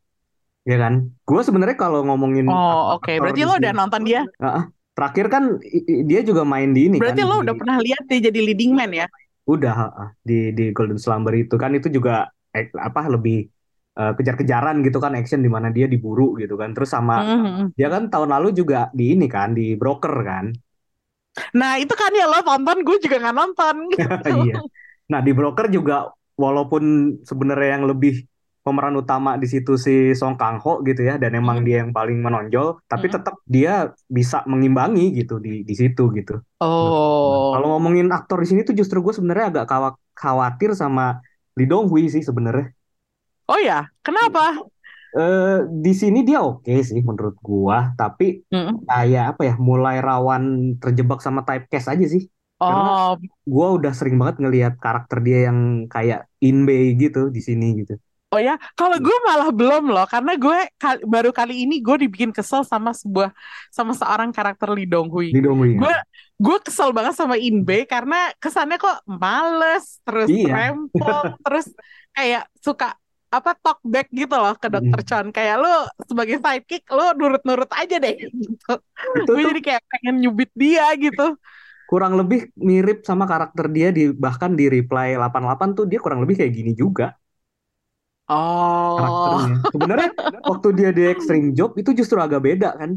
Ya 0.69 0.75
kan 0.83 0.93
gue 1.27 1.41
sebenarnya 1.47 1.77
kalau 1.83 1.99
ngomongin 2.07 2.47
Oh, 2.47 2.95
oke. 2.99 3.11
aktor 3.19 3.23
Berarti 3.23 3.41
lo 3.47 3.53
udah 3.59 3.71
nonton 3.75 4.01
dia? 4.07 4.21
Heeh. 4.43 4.63
terakhir 4.95 5.25
kan 5.33 5.43
dia 6.09 6.21
juga 6.29 6.43
main 6.53 6.69
di 6.75 6.81
ini 6.89 6.99
Berarti 6.99 7.21
kan 7.21 7.25
lo 7.25 7.35
di- 7.41 7.43
udah 7.43 7.55
pernah 7.59 7.77
lihat 7.85 8.03
dia 8.09 8.19
jadi 8.29 8.39
leading 8.47 8.71
man 8.77 8.91
ya? 8.93 9.05
udah 9.53 9.73
heeh. 9.81 10.07
di 10.27 10.33
di 10.57 10.63
Golden 10.75 10.99
Slumber 11.03 11.33
itu 11.35 11.55
kan 11.63 11.71
itu 11.77 11.87
juga 11.97 12.11
eh, 12.55 12.65
apa 12.87 13.01
lebih 13.13 13.35
eh, 13.99 14.11
kejar-kejaran 14.17 14.75
gitu 14.85 14.97
kan 15.03 15.11
action 15.19 15.41
di 15.45 15.51
mana 15.55 15.67
dia 15.75 15.85
diburu 15.93 16.23
gitu 16.41 16.55
kan 16.61 16.69
terus 16.75 16.89
sama 16.95 17.13
Mhm. 17.17 17.73
dia 17.77 17.87
kan 17.93 18.03
tahun 18.11 18.29
lalu 18.35 18.47
juga 18.59 18.77
di 18.97 19.03
ini 19.15 19.25
kan 19.35 19.49
di 19.57 19.75
Broker 19.79 20.13
kan 20.29 20.45
Nah, 21.59 21.71
itu 21.81 21.93
kan 22.01 22.11
ya 22.19 22.25
lo 22.31 22.37
tonton, 22.47 22.77
gue 22.85 22.97
juga 23.03 23.15
nggak 23.21 23.35
nonton 23.39 23.75
gitu. 23.93 24.05
Iya. 24.41 24.55
Nah, 25.11 25.19
di 25.25 25.31
Broker 25.37 25.67
juga 25.69 26.09
walaupun 26.39 26.83
sebenarnya 27.29 27.69
yang 27.79 27.85
lebih 27.91 28.13
pemeran 28.63 28.95
utama 28.95 29.35
di 29.35 29.45
situ 29.45 29.75
si 29.75 30.15
Song 30.15 30.39
Kang 30.39 30.57
Ho 30.63 30.79
gitu 30.87 31.03
ya 31.03 31.19
dan 31.19 31.35
emang 31.35 31.61
Hmm. 31.61 31.67
dia 31.67 31.77
yang 31.83 31.91
paling 31.91 32.17
menonjol, 32.23 32.79
tapi 32.87 33.11
Hmm. 33.11 33.15
tetap 33.19 33.35
dia 33.43 33.91
bisa 34.07 34.41
mengimbangi 34.47 35.11
gitu 35.19 35.37
di 35.43 35.67
di 35.67 35.73
situ 35.75 36.03
gitu. 36.15 36.39
Oh. 36.63 37.51
Kalau 37.53 37.67
ngomongin 37.75 38.07
aktor 38.09 38.39
di 38.39 38.47
sini 38.47 38.61
tuh 38.63 38.73
justru 38.73 39.03
gue 39.03 39.13
sebenarnya 39.13 39.45
agak 39.51 39.65
khawatir 40.15 40.73
sama 40.79 41.19
Lee 41.59 41.67
Dong 41.67 41.91
Hui 41.91 42.07
sih 42.07 42.23
sebenarnya. 42.23 42.71
Oh 43.51 43.59
ya, 43.59 43.91
kenapa? 44.01 44.63
Eh 45.13 45.57
di 45.83 45.93
sini 45.93 46.25
dia 46.25 46.41
oke 46.41 46.73
sih 46.81 46.97
menurut 47.05 47.35
gua, 47.37 47.93
tapi 47.99 48.41
Hmm. 48.49 48.81
kayak 48.89 49.37
apa 49.37 49.41
ya, 49.45 49.53
mulai 49.61 50.01
rawan 50.01 50.73
terjebak 50.81 51.19
sama 51.21 51.45
typecast 51.45 51.87
aja 51.93 52.05
sih. 52.09 52.23
Karena 52.57 52.89
Oh, 52.95 53.13
gua 53.45 53.67
udah 53.77 53.91
sering 53.91 54.15
banget 54.17 54.39
ngelihat 54.41 54.73
karakter 54.79 55.19
dia 55.21 55.51
yang 55.51 55.85
kayak 55.91 56.25
Inbei 56.41 56.95
gitu 56.97 57.29
di 57.29 57.41
sini 57.43 57.83
gitu. 57.83 57.93
Oh 58.33 58.41
ya. 58.41 58.57
Kalau 58.73 58.97
gue 58.97 59.17
malah 59.23 59.53
belum 59.53 59.83
loh, 59.87 60.09
karena 60.09 60.33
gue 60.33 60.57
kal- 60.75 61.05
baru 61.05 61.29
kali 61.29 61.63
ini 61.63 61.79
gue 61.79 61.95
dibikin 62.01 62.33
kesel 62.33 62.65
sama 62.65 62.89
sebuah 62.91 63.29
sama 63.69 63.93
seorang 63.93 64.33
karakter 64.33 64.73
Lee 64.73 64.89
Dong 64.89 65.07
Hui. 65.07 65.29
Lee 65.29 65.39
Dong 65.39 65.61
Hui. 65.61 65.77
Gue 65.77 65.93
gue 66.35 66.57
kesel 66.59 66.89
banget 66.91 67.13
sama 67.13 67.37
Inbe 67.37 67.85
karena 67.85 68.33
kesannya 68.35 68.75
kok 68.75 69.05
males, 69.05 70.01
terus 70.01 70.27
Iya. 70.27 70.49
rempong, 70.73 71.37
terus 71.45 71.69
kayak 72.11 72.49
suka 72.57 72.97
apa 73.29 73.57
talk 73.57 73.81
back 73.81 74.13
gitu 74.13 74.33
loh 74.33 74.53
ke 74.53 74.69
Dr. 74.69 75.01
Mm. 75.01 75.05
Chon. 75.05 75.25
Kayak 75.29 75.55
lu 75.61 75.73
sebagai 76.05 76.37
sidekick 76.37 76.85
lu 76.89 77.17
nurut-nurut 77.17 77.69
aja 77.71 77.97
deh 77.97 78.15
gitu. 78.41 78.73
Itu 79.17 79.31
Gue 79.31 79.45
jadi 79.49 79.61
kayak 79.61 79.81
pengen 79.89 80.15
nyubit 80.21 80.49
dia 80.53 80.89
gitu. 80.97 81.37
kurang 81.83 82.17
lebih 82.17 82.49
mirip 82.57 83.05
sama 83.05 83.25
karakter 83.25 83.69
dia 83.69 83.93
di 83.93 84.09
bahkan 84.09 84.57
di 84.57 84.65
Reply 84.65 85.13
88 85.13 85.77
tuh 85.77 85.85
dia 85.85 86.01
kurang 86.01 86.25
lebih 86.25 86.41
kayak 86.41 86.49
gini 86.49 86.73
juga 86.73 87.13
Oh. 88.31 88.95
karakternya. 88.99 89.55
Sebenarnya 89.73 90.09
waktu 90.47 90.67
dia 90.79 90.89
di 90.95 91.03
Extreme 91.11 91.47
Job 91.57 91.75
itu 91.79 91.89
justru 91.99 92.17
agak 92.23 92.41
beda 92.47 92.69
kan. 92.79 92.91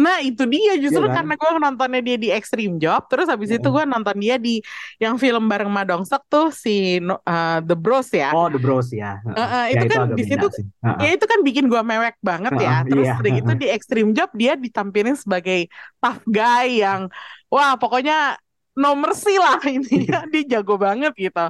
Nah 0.00 0.16
itu 0.24 0.48
dia 0.48 0.80
justru 0.80 1.04
Iya 1.04 1.12
kan? 1.12 1.28
karena 1.28 1.32
gue 1.36 1.50
nontonnya 1.60 2.00
dia 2.00 2.16
di 2.16 2.28
Extreme 2.32 2.80
Job 2.80 3.04
Terus 3.12 3.28
habis 3.28 3.52
itu 3.52 3.68
Mm. 3.68 3.74
gue 3.76 3.84
nonton 3.84 4.16
dia 4.16 4.36
di 4.40 4.64
yang 4.96 5.20
film 5.20 5.44
bareng 5.44 5.68
Madongsek 5.68 6.24
tuh 6.32 6.48
si 6.48 6.96
uh, 7.04 7.60
The 7.60 7.76
Bros 7.76 8.08
ya 8.08 8.32
Oh, 8.32 8.48
The 8.48 8.56
Bros 8.56 8.88
ya. 8.96 9.20
Eh, 9.28 9.44
eh, 9.44 9.64
Ya, 9.76 9.84
itu 9.84 9.84
kan 9.92 10.00
di 10.16 10.24
situ 10.24 10.46
sih. 10.56 10.64
Heeh. 10.80 10.98
Ya 11.04 11.08
itu 11.20 11.24
kan 11.28 11.38
bikin 11.44 11.64
gua 11.68 11.82
mewek 11.84 12.16
banget 12.24 12.52
ya. 12.64 12.80
Heeh, 12.80 12.88
Terus 12.88 13.04
iya, 13.12 13.14
udah 13.20 13.30
gitu 13.36 13.50
heeh. 13.52 13.60
di 13.60 13.66
Extreme 13.76 14.10
Job 14.16 14.30
dia 14.32 14.52
ditampilin 14.56 15.16
sebagai 15.20 15.68
tough 16.00 16.22
guy 16.24 16.80
yang 16.80 17.12
wah 17.52 17.76
pokoknya 17.76 18.40
no 18.80 18.96
mercy 18.96 19.36
lah 19.36 19.60
intinya 19.76 20.24
dia 20.32 20.42
jago 20.48 20.80
banget 20.80 21.12
gitu. 21.12 21.44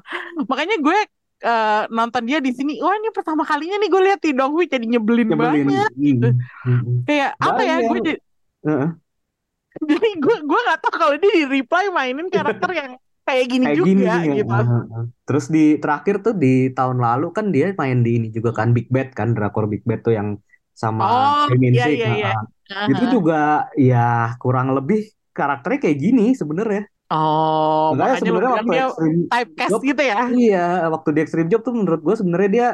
Makanya 0.51 0.75
gue 0.83 0.99
eh, 1.41 1.83
nonton 1.89 2.23
dia 2.29 2.39
di 2.39 2.53
sini, 2.53 2.79
wah 2.81 2.95
ini 2.97 3.09
pertama 3.11 3.43
kalinya 3.45 3.81
nih 3.81 3.89
gue 3.89 4.03
lihat 4.07 4.21
Dong 4.37 4.53
Hui 4.53 4.69
jadi 4.69 4.85
nyebelin, 4.85 5.29
Nyebelin. 5.33 5.67
banget. 5.69 5.93
Hmm, 5.97 6.77
hmm. 6.85 6.99
Kayak 7.09 7.31
apa 7.41 7.61
ya? 7.65 7.77
Banyak. 7.81 7.89
Gue 7.89 7.99
jadi, 8.05 8.21
Heeh. 8.61 8.89
jadi 9.81 10.09
gue 10.21 10.37
gue 10.45 10.61
nggak 10.67 10.79
tahu 10.85 10.95
kalau 10.99 11.15
dia 11.17 11.33
di 11.33 11.45
reply 11.49 11.85
mainin 11.89 12.29
karakter 12.29 12.71
yang 12.77 12.93
kayak 13.25 13.47
gini 13.47 13.65
Kayak 13.71 13.77
juga 13.79 13.89
gini 13.89 14.05
gitu. 14.43 14.53
Heeh. 14.53 15.05
Terus 15.25 15.45
di 15.49 15.65
terakhir 15.79 16.15
tuh 16.21 16.35
di 16.35 16.55
tahun 16.75 16.99
lalu 16.99 17.27
kan 17.33 17.49
dia 17.55 17.73
main 17.79 18.03
di 18.03 18.11
ini 18.21 18.29
juga 18.35 18.51
kan 18.53 18.75
Big 18.77 18.91
Bad 18.91 19.15
kan 19.15 19.33
drakor 19.33 19.71
Big 19.71 19.87
Bad 19.87 20.03
tuh 20.05 20.13
yang 20.13 20.37
sama 20.75 21.05
Oh, 21.05 21.47
iya, 21.61 21.85
Sik, 21.87 21.97
iya, 21.97 22.09
iya. 22.17 22.33
heeh. 22.35 22.89
Itu 22.93 23.05
juga 23.21 23.69
ya 23.77 24.35
kurang 24.41 24.73
lebih 24.73 25.13
karakternya 25.37 25.79
kayak 25.89 25.99
gini 26.01 26.33
sebenarnya. 26.33 26.89
Oh, 27.11 27.91
Makanya 27.99 28.23
sebenarnya 28.23 28.51
waktu 28.55 28.71
dia 28.71 28.85
Extreme 28.87 29.19
typecast 29.27 29.71
Job, 29.75 29.81
gitu 29.83 30.03
ya. 30.07 30.21
iya, 30.31 30.67
waktu 30.95 31.09
di 31.11 31.21
Extreme 31.27 31.49
Job 31.51 31.61
tuh 31.67 31.75
menurut 31.75 32.01
gue 32.07 32.15
sebenarnya 32.15 32.51
dia 32.55 32.69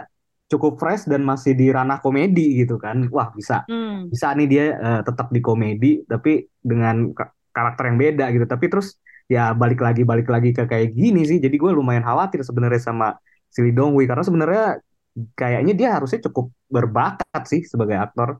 cukup 0.46 0.76
fresh 0.76 1.08
dan 1.08 1.24
masih 1.24 1.56
di 1.56 1.72
ranah 1.72 1.98
komedi 2.04 2.60
gitu 2.60 2.76
kan. 2.76 3.08
Wah, 3.08 3.32
bisa 3.32 3.64
Hmm. 3.64 4.12
bisa 4.12 4.30
nih 4.36 4.46
dia 4.46 4.64
eh, 4.76 5.00
tetap 5.02 5.32
di 5.32 5.40
komedi 5.40 6.04
tapi 6.04 6.44
dengan 6.60 7.16
ka- 7.16 7.32
karakter 7.50 7.88
yang 7.90 7.98
beda 7.98 8.24
gitu. 8.36 8.44
Tapi 8.44 8.64
terus 8.68 9.00
ya 9.26 9.56
balik 9.56 9.80
lagi 9.82 10.04
balik 10.06 10.28
lagi 10.28 10.52
ke 10.52 10.68
kayak 10.68 10.92
gini 10.92 11.24
sih. 11.24 11.40
Jadi 11.40 11.56
gue 11.56 11.70
lumayan 11.72 12.04
khawatir 12.04 12.44
sebenarnya 12.44 12.78
sama 12.78 13.16
si 13.48 13.64
Lee 13.64 13.72
Dong 13.72 13.96
Woo 13.96 14.04
karena 14.04 14.22
sebenarnya 14.22 14.64
kayaknya 15.32 15.72
dia 15.72 15.88
harusnya 15.96 16.20
cukup 16.28 16.52
berbakat 16.68 17.42
sih 17.48 17.64
sebagai 17.64 17.96
aktor. 17.96 18.36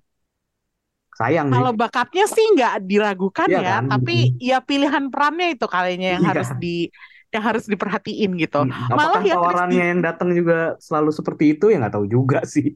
Sayang. 1.16 1.48
Kalau 1.54 1.72
bakatnya 1.72 2.24
sih 2.28 2.44
nggak 2.54 2.74
diragukan 2.90 3.48
Iya 3.48 3.58
ya, 3.64 3.70
kan? 3.80 3.84
tapi 3.92 4.12
ya 4.36 4.56
pilihan 4.68 5.04
perannya 5.12 5.46
itu 5.56 5.66
kalinya 5.74 6.08
yang 6.14 6.22
Iya. 6.24 6.30
harus 6.30 6.48
di 6.62 6.90
yang 7.34 7.42
harus 7.48 7.64
diperhatiin 7.72 8.30
gitu. 8.42 8.56
Hmm, 8.64 8.88
Malah 8.96 9.20
ya 9.24 9.34
tawarannya 9.36 9.82
Chris 9.82 9.90
yang 9.92 10.00
datang 10.06 10.28
juga 10.38 10.54
selalu 10.80 11.10
seperti 11.18 11.44
itu 11.56 11.64
ya 11.72 11.76
nggak 11.80 11.94
tahu 11.96 12.06
juga 12.08 12.38
sih. 12.54 12.66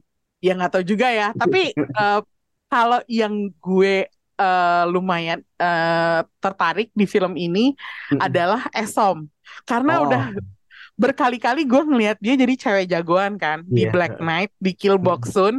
ya 0.45 0.49
nggak 0.57 0.71
tahu 0.73 0.83
juga 0.91 1.07
ya. 1.19 1.25
Tapi 1.37 1.59
eh, 1.99 2.19
kalau 2.71 2.99
yang 3.19 3.33
gue 3.61 4.07
eh, 4.41 4.83
lumayan 4.93 5.39
eh, 5.61 6.19
tertarik 6.43 6.87
di 6.99 7.05
film 7.13 7.33
ini 7.37 7.59
Mm-mm. 8.11 8.21
adalah 8.25 8.61
Esom, 8.73 9.17
karena 9.69 9.91
Oh. 9.97 10.05
udah 10.05 10.21
berkali-kali 11.01 11.61
gue 11.71 11.81
ngelihat 11.89 12.17
dia 12.21 12.33
jadi 12.37 12.53
cewek 12.63 12.85
jagoan 12.93 13.33
kan 13.41 13.65
di 13.65 13.81
Iya. 13.83 13.91
Black 13.93 14.13
Knight, 14.21 14.51
di 14.61 14.71
Kill 14.79 14.97
Box 15.01 15.21
Soon, 15.35 15.55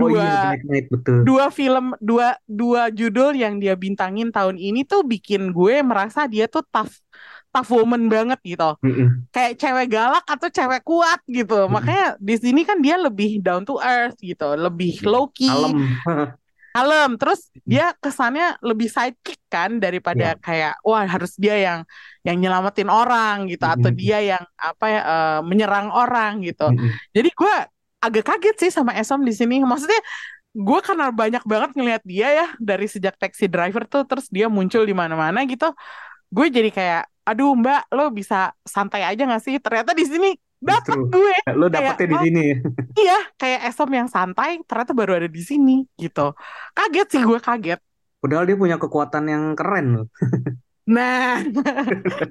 Oh 0.00 0.08
dua 0.12 0.22
iya 0.22 0.32
Black 0.52 0.62
Knight 0.68 0.86
betul. 0.92 1.16
dua 1.28 1.44
film 1.48 1.84
dua 2.04 2.26
dua 2.44 2.82
judul 2.92 3.32
yang 3.32 3.54
dia 3.62 3.74
bintangin 3.74 4.28
tahun 4.28 4.56
ini 4.60 4.84
tuh 4.84 5.00
bikin 5.02 5.50
gue 5.56 5.80
merasa 5.80 6.28
dia 6.28 6.44
tuh 6.46 6.62
tough 6.68 6.92
tough 7.52 7.68
woman 7.68 8.08
banget 8.08 8.40
gitu 8.44 8.80
Mm-mm. 8.80 9.28
kayak 9.28 9.60
cewek 9.60 9.86
galak 9.92 10.24
atau 10.24 10.48
cewek 10.48 10.80
kuat 10.88 11.20
gitu 11.28 11.68
Mm-mm. 11.68 11.72
makanya 11.72 12.06
di 12.16 12.34
sini 12.40 12.60
kan 12.64 12.80
dia 12.80 12.96
lebih 12.96 13.44
down 13.44 13.62
to 13.68 13.76
earth 13.76 14.16
gitu 14.20 14.56
lebih 14.56 15.04
low 15.04 15.28
key 15.32 15.52
Kalem. 15.52 15.76
Kalem 16.74 17.10
terus 17.20 17.40
dia 17.68 17.92
kesannya 18.02 18.56
lebih 18.64 18.88
sidekick 18.88 19.40
kan 19.52 19.76
daripada 19.84 20.34
Iya. 20.34 20.40
kayak 20.40 20.72
wah 20.88 21.04
harus 21.04 21.32
dia 21.36 21.54
yang 21.60 21.80
yang 22.26 22.36
nyelamatin 22.40 22.88
orang 22.88 23.36
gitu 23.52 23.64
atau 23.68 23.90
Mm-mm. 23.92 24.00
dia 24.00 24.18
yang 24.24 24.44
apa 24.56 24.84
ya 24.88 25.00
eh, 25.12 25.38
menyerang 25.48 25.88
orang 25.92 26.32
gitu 26.46 26.72
Mm-mm. 26.72 26.90
jadi 27.16 27.28
gue 27.30 27.54
agak 28.02 28.24
kaget 28.26 28.56
sih 28.66 28.70
sama 28.74 28.98
Esom 28.98 29.22
di 29.22 29.30
sini. 29.30 29.62
Maksudnya 29.62 30.00
gue 30.52 30.80
karena 30.84 31.08
banyak 31.14 31.42
banget 31.48 31.70
ngelihat 31.78 32.02
dia 32.04 32.28
ya 32.38 32.46
dari 32.60 32.86
sejak 32.90 33.14
Taxi 33.16 33.46
Driver 33.48 33.86
tuh 33.88 34.02
terus 34.10 34.26
dia 34.28 34.46
muncul 34.50 34.82
di 34.84 34.92
mana-mana 34.92 35.38
gitu. 35.48 35.70
Gue 36.34 36.46
jadi 36.50 36.70
kayak 36.74 37.02
aduh 37.28 37.54
Mbak 37.54 37.80
lo 37.94 38.10
bisa 38.10 38.50
santai 38.66 39.02
aja 39.06 39.22
gak 39.30 39.42
sih? 39.46 39.56
Ternyata 39.62 39.92
di 39.94 40.04
sini 40.08 40.28
Justru. 40.62 41.10
gue. 41.10 41.36
Lo 41.58 41.66
dapetnya 41.66 42.06
di 42.06 42.16
oh. 42.16 42.22
sini 42.22 42.40
ya. 42.46 42.56
Iya, 42.92 43.18
kayak 43.34 43.60
Esom 43.72 43.90
yang 43.90 44.08
santai 44.08 44.62
ternyata 44.62 44.94
baru 44.94 45.18
ada 45.18 45.28
di 45.28 45.42
sini 45.42 45.82
gitu. 45.98 46.32
Kaget 46.72 47.08
sih 47.18 47.22
gue 47.26 47.38
kaget. 47.42 47.80
Padahal 48.22 48.46
dia 48.46 48.54
punya 48.54 48.76
kekuatan 48.78 49.24
yang 49.26 49.44
keren 49.58 49.86
loh. 50.02 50.08
Nah, 50.82 51.38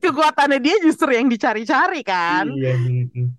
kekuatannya 0.03 0.59
dia 0.59 0.75
justru 0.83 1.15
yang 1.15 1.31
dicari-cari 1.31 2.03
kan. 2.03 2.51
Iya. 2.51 2.75
mm-mm. 2.75 3.31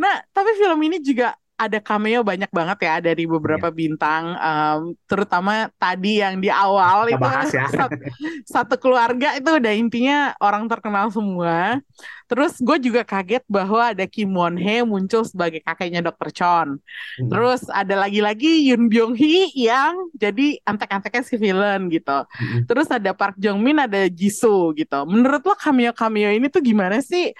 Nah, 0.00 0.24
tapi 0.32 0.56
film 0.56 0.80
ini 0.88 1.04
juga 1.04 1.36
ada 1.58 1.82
cameo 1.82 2.22
banyak 2.22 2.46
banget 2.54 2.78
ya 2.86 2.94
dari 3.02 3.26
beberapa 3.26 3.74
bintang, 3.74 4.38
em, 4.38 4.94
terutama 5.10 5.66
tadi 5.74 6.22
yang 6.22 6.38
di 6.38 6.46
awal 6.46 7.10
Kita 7.10 7.18
itu 7.18 7.18
bahas 7.18 7.48
ya. 7.50 7.66
satu, 7.82 7.98
satu 8.46 8.74
keluarga 8.78 9.34
itu 9.34 9.50
udah 9.50 9.72
intinya 9.74 10.18
orang 10.38 10.70
terkenal 10.70 11.10
semua. 11.10 11.82
Terus 12.30 12.60
gue 12.60 12.76
juga 12.78 13.02
kaget 13.02 13.42
bahwa 13.48 13.90
ada 13.90 14.04
Kim 14.06 14.30
Won 14.36 14.54
Hye 14.54 14.86
muncul 14.86 15.24
sebagai 15.26 15.58
kakeknya 15.64 16.04
Dr. 16.04 16.30
Chon. 16.30 16.68
Mm-mm. 16.78 17.26
Terus 17.32 17.66
ada 17.72 18.06
lagi-lagi 18.06 18.68
Yoon 18.68 18.86
Byung 18.86 19.16
Hee 19.18 19.50
yang 19.56 20.12
jadi 20.14 20.60
antek-anteknya 20.62 21.24
si 21.24 21.34
villain 21.40 21.88
gitu. 21.90 22.22
Mm-mm. 22.22 22.68
Terus 22.68 22.86
ada 22.92 23.10
Park 23.16 23.40
Jong 23.40 23.58
Min, 23.58 23.80
ada 23.82 24.06
Jisoo 24.06 24.76
gitu. 24.76 25.00
Menurut 25.08 25.42
lo 25.42 25.56
cameo-cameo 25.56 26.30
ini 26.36 26.46
tuh 26.52 26.62
gimana 26.62 27.00
sih? 27.02 27.32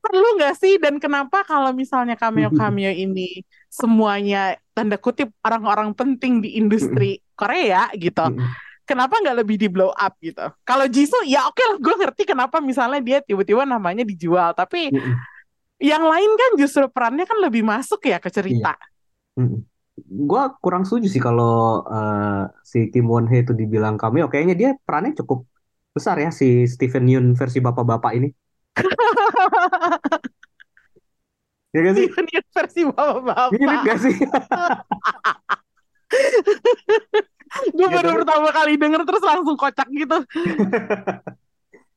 Perlu 0.00 0.40
nggak 0.40 0.54
sih? 0.56 0.80
Dan 0.80 0.96
kenapa 0.96 1.44
kalau 1.44 1.76
misalnya 1.76 2.16
cameo-cameo 2.16 2.92
ini 3.04 3.44
semuanya 3.68 4.56
tanda 4.72 4.96
kutip 4.96 5.30
orang-orang 5.44 5.92
penting 5.92 6.40
di 6.40 6.56
industri 6.56 7.20
Korea 7.36 7.92
gitu? 7.94 8.32
Kenapa 8.88 9.22
nggak 9.22 9.46
lebih 9.46 9.56
di 9.60 9.68
blow 9.70 9.94
up 9.94 10.18
gitu? 10.18 10.42
Kalau 10.66 10.88
Jisoo 10.90 11.22
ya 11.22 11.46
oke 11.46 11.62
lah, 11.62 11.78
gue 11.78 11.94
ngerti 11.94 12.22
kenapa 12.26 12.58
misalnya 12.58 12.98
dia 12.98 13.18
tiba-tiba 13.22 13.62
namanya 13.62 14.02
dijual. 14.02 14.50
Tapi 14.56 14.90
yang 15.80 16.04
lain 16.04 16.30
kan 16.36 16.50
justru 16.60 16.84
perannya 16.92 17.24
kan 17.24 17.38
lebih 17.40 17.64
masuk 17.64 18.04
ya 18.04 18.20
ke 18.20 18.28
cerita. 18.28 18.76
Mm-mm. 19.38 19.64
Gua 20.00 20.52
kurang 20.60 20.88
setuju 20.88 21.08
sih 21.12 21.20
kalau 21.20 21.84
eh, 21.88 22.44
si 22.64 22.88
Kim 22.92 23.08
Won 23.08 23.28
Hye 23.28 23.44
itu 23.44 23.52
dibilang 23.56 23.96
cameo. 24.00 24.28
Kayaknya 24.28 24.54
dia 24.56 24.70
perannya 24.80 25.16
cukup 25.16 25.44
besar 25.90 26.16
ya 26.20 26.30
si 26.30 26.64
Stephen 26.68 27.08
Yeun 27.08 27.32
versi 27.36 27.58
bapak-bapak 27.62 28.12
ini. 28.16 28.28
Ya 31.70 31.78
gak 31.80 31.94
sih? 31.94 32.04
Steven 32.10 32.26
Yeun 32.26 32.46
versi 32.50 32.80
bapak-bapak. 32.82 33.48
Mirip 33.54 33.80
gak 33.86 33.98
sih? 34.02 34.14
Gue 37.74 37.82
Ya, 37.82 37.88
baru 37.90 38.08
tapi- 38.08 38.18
pertama 38.22 38.48
kali 38.50 38.72
denger 38.74 39.02
terus 39.02 39.22
langsung 39.22 39.56
kocak 39.58 39.88
gitu. 39.90 40.18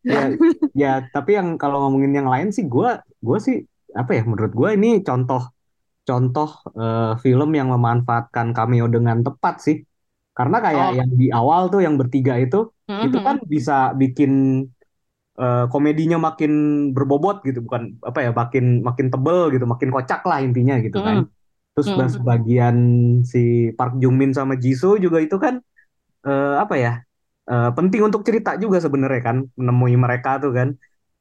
ya, 0.03 0.21
ya 0.73 0.93
tapi 1.07 1.37
yang 1.37 1.55
kalau 1.55 1.85
ngomongin 1.85 2.11
yang 2.13 2.27
lain 2.27 2.49
sih 2.49 2.65
gua 2.65 2.99
gua 3.17 3.37
sih 3.39 3.63
apa 3.93 4.17
ya 4.17 4.25
menurut 4.25 4.51
gua 4.51 4.73
ini 4.73 4.99
contoh 4.99 5.53
contoh 6.03 6.49
eh, 6.73 7.13
film 7.21 7.53
yang 7.53 7.69
memanfaatkan 7.69 8.51
cameo 8.51 8.85
dengan 8.85 9.23
tepat 9.23 9.61
sih 9.61 9.77
karena 10.33 10.57
kayak 10.59 10.87
Oh. 10.89 10.97
yang 10.97 11.09
di 11.13 11.29
awal 11.29 11.69
tuh 11.69 11.79
yang 11.79 11.95
bertiga 11.95 12.35
itu 12.35 12.67
itu 12.83 13.15
Mhm. 13.15 13.23
kan 13.23 13.37
bisa 13.45 13.93
bikin 13.95 14.31
eh, 15.39 15.65
komedinya 15.71 16.17
makin 16.21 16.51
berbobot 16.95 17.41
gitu 17.47 17.65
bukan 17.65 17.97
apa 18.05 18.19
ya 18.25 18.29
makin 18.33 18.85
makin 18.85 19.07
tebel 19.13 19.49
gitu 19.53 19.65
makin 19.65 19.89
kocak 19.89 20.21
lah 20.29 20.39
intinya 20.43 20.77
gitu 20.81 20.99
kan 21.01 21.25
terus 21.73 21.89
Mm. 21.89 22.05
sebagian 22.05 22.75
si 23.25 23.73
Park 23.73 23.97
Jung 23.97 24.13
Min 24.21 24.31
sama 24.37 24.53
Jisoo 24.53 25.01
juga 25.01 25.17
itu 25.17 25.35
kan 25.41 25.57
eh, 26.27 26.55
apa 26.63 26.75
ya 26.77 26.93
eh, 27.49 27.69
penting 27.77 28.01
untuk 28.07 28.21
cerita 28.27 28.55
juga 28.61 28.77
sebenarnya 28.79 29.21
kan 29.25 29.37
menemui 29.57 29.95
mereka 29.97 30.37
tuh 30.37 30.53
kan 30.53 30.69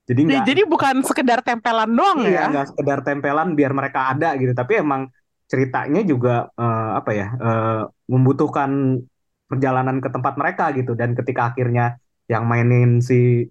jadi 0.04 0.20
nggak 0.28 0.44
jadi 0.44 0.62
bukan 0.68 0.94
sekedar 1.06 1.40
tempelan 1.46 1.90
doang 1.94 2.20
iya 2.26 2.46
ya. 2.46 2.50
nggak 2.52 2.66
sekedar 2.74 2.98
tempelan 3.06 3.48
biar 3.58 3.72
mereka 3.72 4.12
ada 4.12 4.34
gitu 4.36 4.52
tapi 4.52 4.82
emang 4.82 5.08
ceritanya 5.48 6.00
juga 6.04 6.52
eh, 6.52 6.90
apa 7.00 7.10
ya 7.16 7.26
eh, 7.38 7.82
membutuhkan 8.12 9.00
perjalanan 9.48 10.00
ke 10.00 10.08
tempat 10.08 10.34
mereka 10.40 10.72
gitu 10.72 10.92
dan 10.96 11.12
ketika 11.12 11.52
akhirnya 11.52 11.96
yang 12.28 12.44
mainin 12.48 13.00
si 13.04 13.44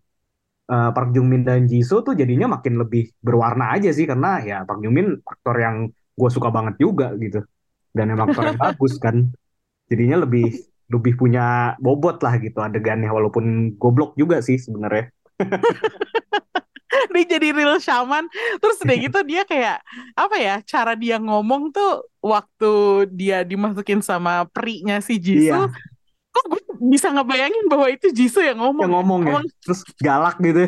eh, 0.71 0.89
Park 0.95 1.09
Jung 1.11 1.27
Min 1.27 1.43
dan 1.43 1.67
Jisoo 1.67 1.99
tuh 2.01 2.15
jadinya 2.15 2.47
makin 2.55 2.79
lebih 2.79 3.11
berwarna 3.19 3.75
aja 3.75 3.91
sih 3.91 4.07
karena 4.07 4.39
ya 4.41 4.57
Park 4.63 4.79
Jung 4.79 4.95
Min 4.95 5.07
aktor 5.21 5.55
yang 5.59 5.91
gue 5.91 6.29
suka 6.31 6.47
banget 6.47 6.79
juga 6.79 7.11
gitu 7.19 7.43
dan 7.91 8.11
emang 8.11 8.31
aktor 8.31 8.55
yang 8.55 8.59
bagus 8.59 8.95
kan 8.97 9.27
jadinya 9.91 10.23
lebih 10.23 10.55
lebih 10.91 11.13
punya 11.15 11.75
bobot 11.79 12.19
lah 12.23 12.35
gitu 12.39 12.59
adegannya 12.59 13.07
walaupun 13.11 13.75
goblok 13.79 14.15
juga 14.19 14.39
sih 14.43 14.59
sebenarnya 14.59 15.11
Dia 17.11 17.25
jadi 17.27 17.55
real 17.55 17.79
shaman. 17.79 18.27
Terus 18.59 18.77
udah 18.83 18.95
gitu 18.99 19.19
dia 19.23 19.43
kayak 19.47 19.79
apa 20.15 20.35
ya? 20.39 20.55
Cara 20.63 20.95
dia 20.95 21.19
ngomong 21.19 21.71
tuh 21.71 22.07
waktu 22.19 22.71
dia 23.11 23.43
dimasukin 23.47 24.03
sama 24.03 24.47
perinya 24.51 24.99
si 24.99 25.17
Jisoo, 25.19 25.67
Iya. 25.67 25.71
kok 26.31 26.45
gue 26.47 26.61
bisa 26.81 27.07
ngebayangin 27.07 27.69
bahwa 27.69 27.87
itu 27.87 28.09
Jisoo 28.09 28.41
yang 28.41 28.57
ngomong. 28.57 28.81
yang 28.81 28.93
ngomong 28.93 29.19
ya 29.21 29.31
Emang 29.37 29.45
terus 29.61 29.81
galak 29.97 30.35
gitu 30.37 30.65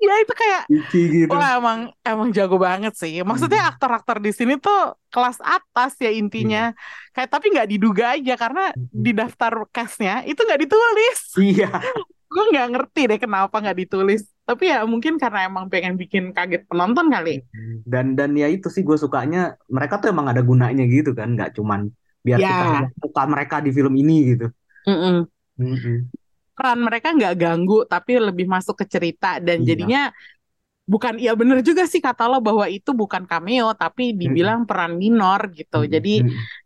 iya 0.00 0.14
itu 0.16 0.32
kayak 0.32 0.62
Iki 0.64 1.02
gitu 1.12 1.30
Wah 1.30 1.56
emang 1.56 1.78
emang 2.00 2.28
jago 2.30 2.56
banget 2.56 2.92
sih. 2.94 3.20
Maksudnya 3.20 3.64
Hmm. 3.64 3.70
aktor-aktor 3.70 4.16
di 4.16 4.32
sini 4.32 4.56
tuh 4.56 4.96
kelas 5.08 5.36
atas 5.40 5.96
ya 5.98 6.08
intinya. 6.08 6.72
Kayak 7.10 7.28
tapi 7.30 7.52
nggak 7.52 7.68
diduga 7.68 8.16
aja 8.16 8.34
karena 8.34 8.72
Hmm. 8.72 8.88
di 8.90 9.12
daftar 9.12 9.52
castnya 9.68 10.24
itu 10.24 10.40
nggak 10.40 10.60
ditulis. 10.60 11.18
iya 11.36 11.68
Gue 12.26 12.44
nggak 12.50 12.68
ngerti 12.72 13.02
deh 13.06 13.18
kenapa 13.18 13.54
nggak 13.54 13.78
ditulis. 13.78 14.24
Tapi 14.42 14.66
ya 14.66 14.84
mungkin 14.84 15.16
karena 15.16 15.46
emang 15.46 15.68
pengen 15.68 15.94
bikin 15.94 16.32
kaget 16.32 16.64
penonton 16.64 17.08
kali. 17.08 17.44
dan 17.84 18.12
dan 18.12 18.32
ya 18.32 18.48
itu 18.48 18.68
sih 18.68 18.80
gue 18.80 18.96
sukanya 18.96 19.60
mereka 19.68 20.00
tuh 20.00 20.08
emang 20.08 20.26
ada 20.26 20.40
gunanya 20.40 20.84
gitu 20.84 21.12
kan 21.12 21.32
nggak 21.32 21.52
cuman 21.52 21.92
biar 22.20 22.40
Ya. 22.40 22.48
kita 22.48 22.66
muka 22.98 23.22
mereka 23.28 23.56
di 23.60 23.68
film 23.68 23.92
ini 23.94 24.32
gitu 24.32 24.48
Mm-mm. 24.88 25.16
Mm-mm. 25.60 25.96
Peran 26.54 26.78
mereka 26.86 27.10
nggak 27.10 27.34
ganggu 27.34 27.82
tapi 27.88 28.20
lebih 28.20 28.46
masuk 28.46 28.78
ke 28.78 28.86
cerita 28.86 29.42
dan 29.42 29.62
Iya. 29.62 29.66
jadinya 29.74 30.02
bukan 30.84 31.16
ya 31.16 31.32
bener 31.32 31.64
juga 31.64 31.88
sih 31.88 31.98
kata 31.98 32.28
lo 32.28 32.44
bahwa 32.44 32.68
itu 32.68 32.92
bukan 32.92 33.24
cameo 33.24 33.72
tapi 33.72 34.12
dibilang 34.12 34.68
peran 34.68 35.00
minor 35.00 35.50
gitu. 35.50 35.82
Mm-mm. 35.82 35.92
Jadi 35.92 36.14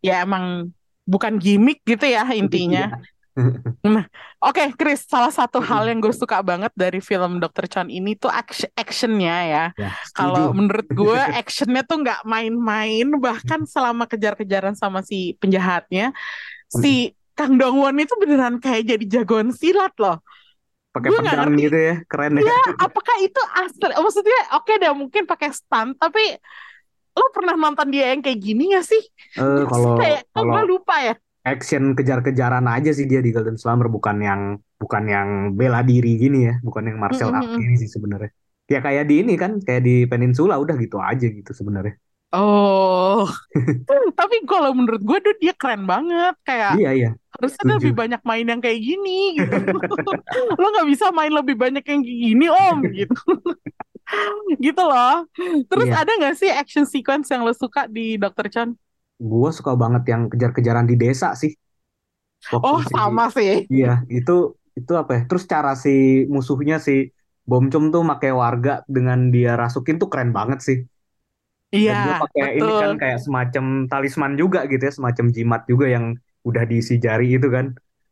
ya 0.02 0.26
emang 0.26 0.68
bukan 1.08 1.40
gimmick 1.40 1.80
gitu 1.86 2.04
ya 2.04 2.26
intinya. 2.36 2.92
Iya. 2.92 3.16
Oke, 4.42 4.74
Chris, 4.74 5.06
salah 5.06 5.30
satu 5.30 5.62
hal 5.62 5.86
yang 5.86 6.02
gue 6.02 6.10
suka 6.10 6.42
banget 6.42 6.74
dari 6.74 6.98
film 6.98 7.38
Dr. 7.38 7.70
Chan 7.70 7.86
ini 7.86 8.18
tuh 8.18 8.30
action 8.30 8.70
actionnya 8.74 9.36
ya. 9.46 9.64
Ya, 9.78 9.90
Kalau 10.10 10.50
menurut 10.50 10.86
gue 10.90 11.18
actionnya 11.38 11.86
tuh 11.86 12.02
nggak 12.02 12.26
main-main, 12.26 13.06
bahkan 13.22 13.62
selama 13.62 14.10
kejar-kejaran 14.10 14.74
sama 14.74 15.06
si 15.06 15.38
penjahatnya, 15.38 16.10
si 16.66 17.14
Kang 17.38 17.54
Dong 17.54 17.78
Won 17.78 17.96
itu 18.02 18.14
beneran 18.18 18.58
kayak 18.58 18.82
jadi 18.90 19.04
jagoan 19.06 19.54
silat 19.54 19.94
loh. 20.02 20.18
Pakai 20.90 21.14
pedang 21.14 21.54
ngerti, 21.54 21.62
gitu 21.68 21.78
ya, 21.78 21.94
keren 22.10 22.32
ya. 22.34 22.42
ya 22.50 22.58
apakah 22.82 23.16
itu 23.22 23.40
asli? 23.54 23.94
Maksudnya 23.94 24.40
oke 24.58 24.72
deh 24.82 24.90
mungkin 24.90 25.22
pakai 25.30 25.54
stunt, 25.54 25.94
tapi 26.02 26.22
lo 27.14 27.26
pernah 27.30 27.54
nonton 27.54 27.86
dia 27.94 28.10
yang 28.14 28.22
kayak 28.22 28.38
gini 28.42 28.74
gak 28.74 28.86
sih? 28.86 29.02
Eh, 29.38 29.62
kalau 29.70 29.94
Kayak, 30.02 30.26
kalau 30.34 30.50
gue 30.58 30.62
lupa 30.74 30.94
ya. 30.98 31.14
action 31.46 31.94
kejar-kejaran 31.96 32.66
aja 32.66 32.90
sih 32.92 33.06
dia 33.08 33.20
di 33.24 33.30
Golden 33.32 33.56
Slammer 33.56 33.88
bukan 33.88 34.16
yang 34.20 34.40
bukan 34.78 35.04
yang 35.08 35.28
bela 35.58 35.80
diri 35.82 36.18
gini 36.18 36.44
ya, 36.50 36.54
bukan 36.62 36.82
yang 36.92 36.98
martial 36.98 37.30
art 37.30 37.46
Mm-mm-mm. 37.46 37.62
gini 37.62 37.74
sih 37.78 37.90
sebenarnya. 37.90 38.30
Ya 38.68 38.78
kayak 38.84 39.04
di 39.08 39.14
ini 39.24 39.34
kan, 39.40 39.62
kayak 39.64 39.82
di 39.86 39.94
Peninsula 40.10 40.60
udah 40.60 40.76
gitu 40.76 41.00
aja 41.00 41.26
gitu 41.26 41.52
sebenarnya. 41.56 41.94
Oh, 42.32 43.24
tapi 44.18 44.36
kalau 44.48 44.70
menurut 44.76 45.00
gue 45.04 45.18
tuh 45.24 45.34
dia 45.42 45.52
keren 45.56 45.84
banget. 45.88 46.34
Kayak 46.44 46.74
Iya 46.74 46.88
iya, 46.98 47.08
harusnya 47.34 47.64
setuju. 47.64 47.84
lebih 47.84 47.92
banyak 47.94 48.20
main 48.24 48.46
yang 48.48 48.60
kayak 48.64 48.80
gini 48.82 49.10
gitu. 49.44 49.54
Lo 50.60 50.66
nggak 50.74 50.88
bisa 50.92 51.06
main 51.14 51.32
lebih 51.32 51.56
banyak 51.58 51.84
yang 51.84 52.00
kayak 52.04 52.20
gini 52.26 52.46
om 52.52 52.78
gitu. 52.98 53.14
Gitu 54.58 54.82
loh. 54.82 55.26
Terus 55.68 55.88
Iya, 55.88 55.94
ada 55.94 56.10
nggak 56.18 56.34
sih 56.40 56.50
action 56.52 56.84
sequence 56.88 57.28
yang 57.32 57.42
lo 57.46 57.52
suka 57.54 57.86
di 57.90 58.16
Dr. 58.20 58.46
Chan? 58.52 58.68
gue 59.30 59.48
suka 59.58 59.72
banget 59.82 60.02
yang 60.12 60.22
kejar-kejaran 60.32 60.86
di 60.90 60.94
desa 61.02 61.28
sih. 61.40 61.52
Waktu 62.54 62.74
Oh 62.74 62.82
si 62.88 62.94
sama 62.94 63.30
sih. 63.30 63.68
iya 63.74 63.88
itu 64.16 64.32
itu 64.78 64.92
apa 65.02 65.10
ya? 65.16 65.20
Terus 65.28 65.44
cara 65.52 65.70
si 65.84 65.90
musuhnya 66.34 66.76
si 66.86 66.92
Bom 67.50 67.64
Chum 67.72 67.84
tuh 67.94 68.02
pakai 68.10 68.30
warga 68.42 68.70
dengan 68.96 69.18
dia 69.34 69.50
rasukin 69.62 69.96
tuh 70.02 70.08
keren 70.12 70.30
banget 70.38 70.58
sih. 70.68 70.78
Dan 71.86 71.96
dia 72.04 72.14
Iya 72.14 72.18
pakai 72.22 72.48
ini 72.58 72.72
kan 72.80 72.92
betul. 72.92 73.00
kayak 73.02 73.18
semacam 73.24 73.64
talisman 73.90 74.32
juga 74.40 74.58
gitu 74.70 74.82
ya, 74.88 74.92
semacam 74.98 75.26
jimat 75.36 75.62
juga 75.70 75.86
yang 75.94 76.04
udah 76.48 76.62
diisi 76.70 76.94
jari 77.04 77.26
itu 77.36 77.48
kan. 77.56 77.66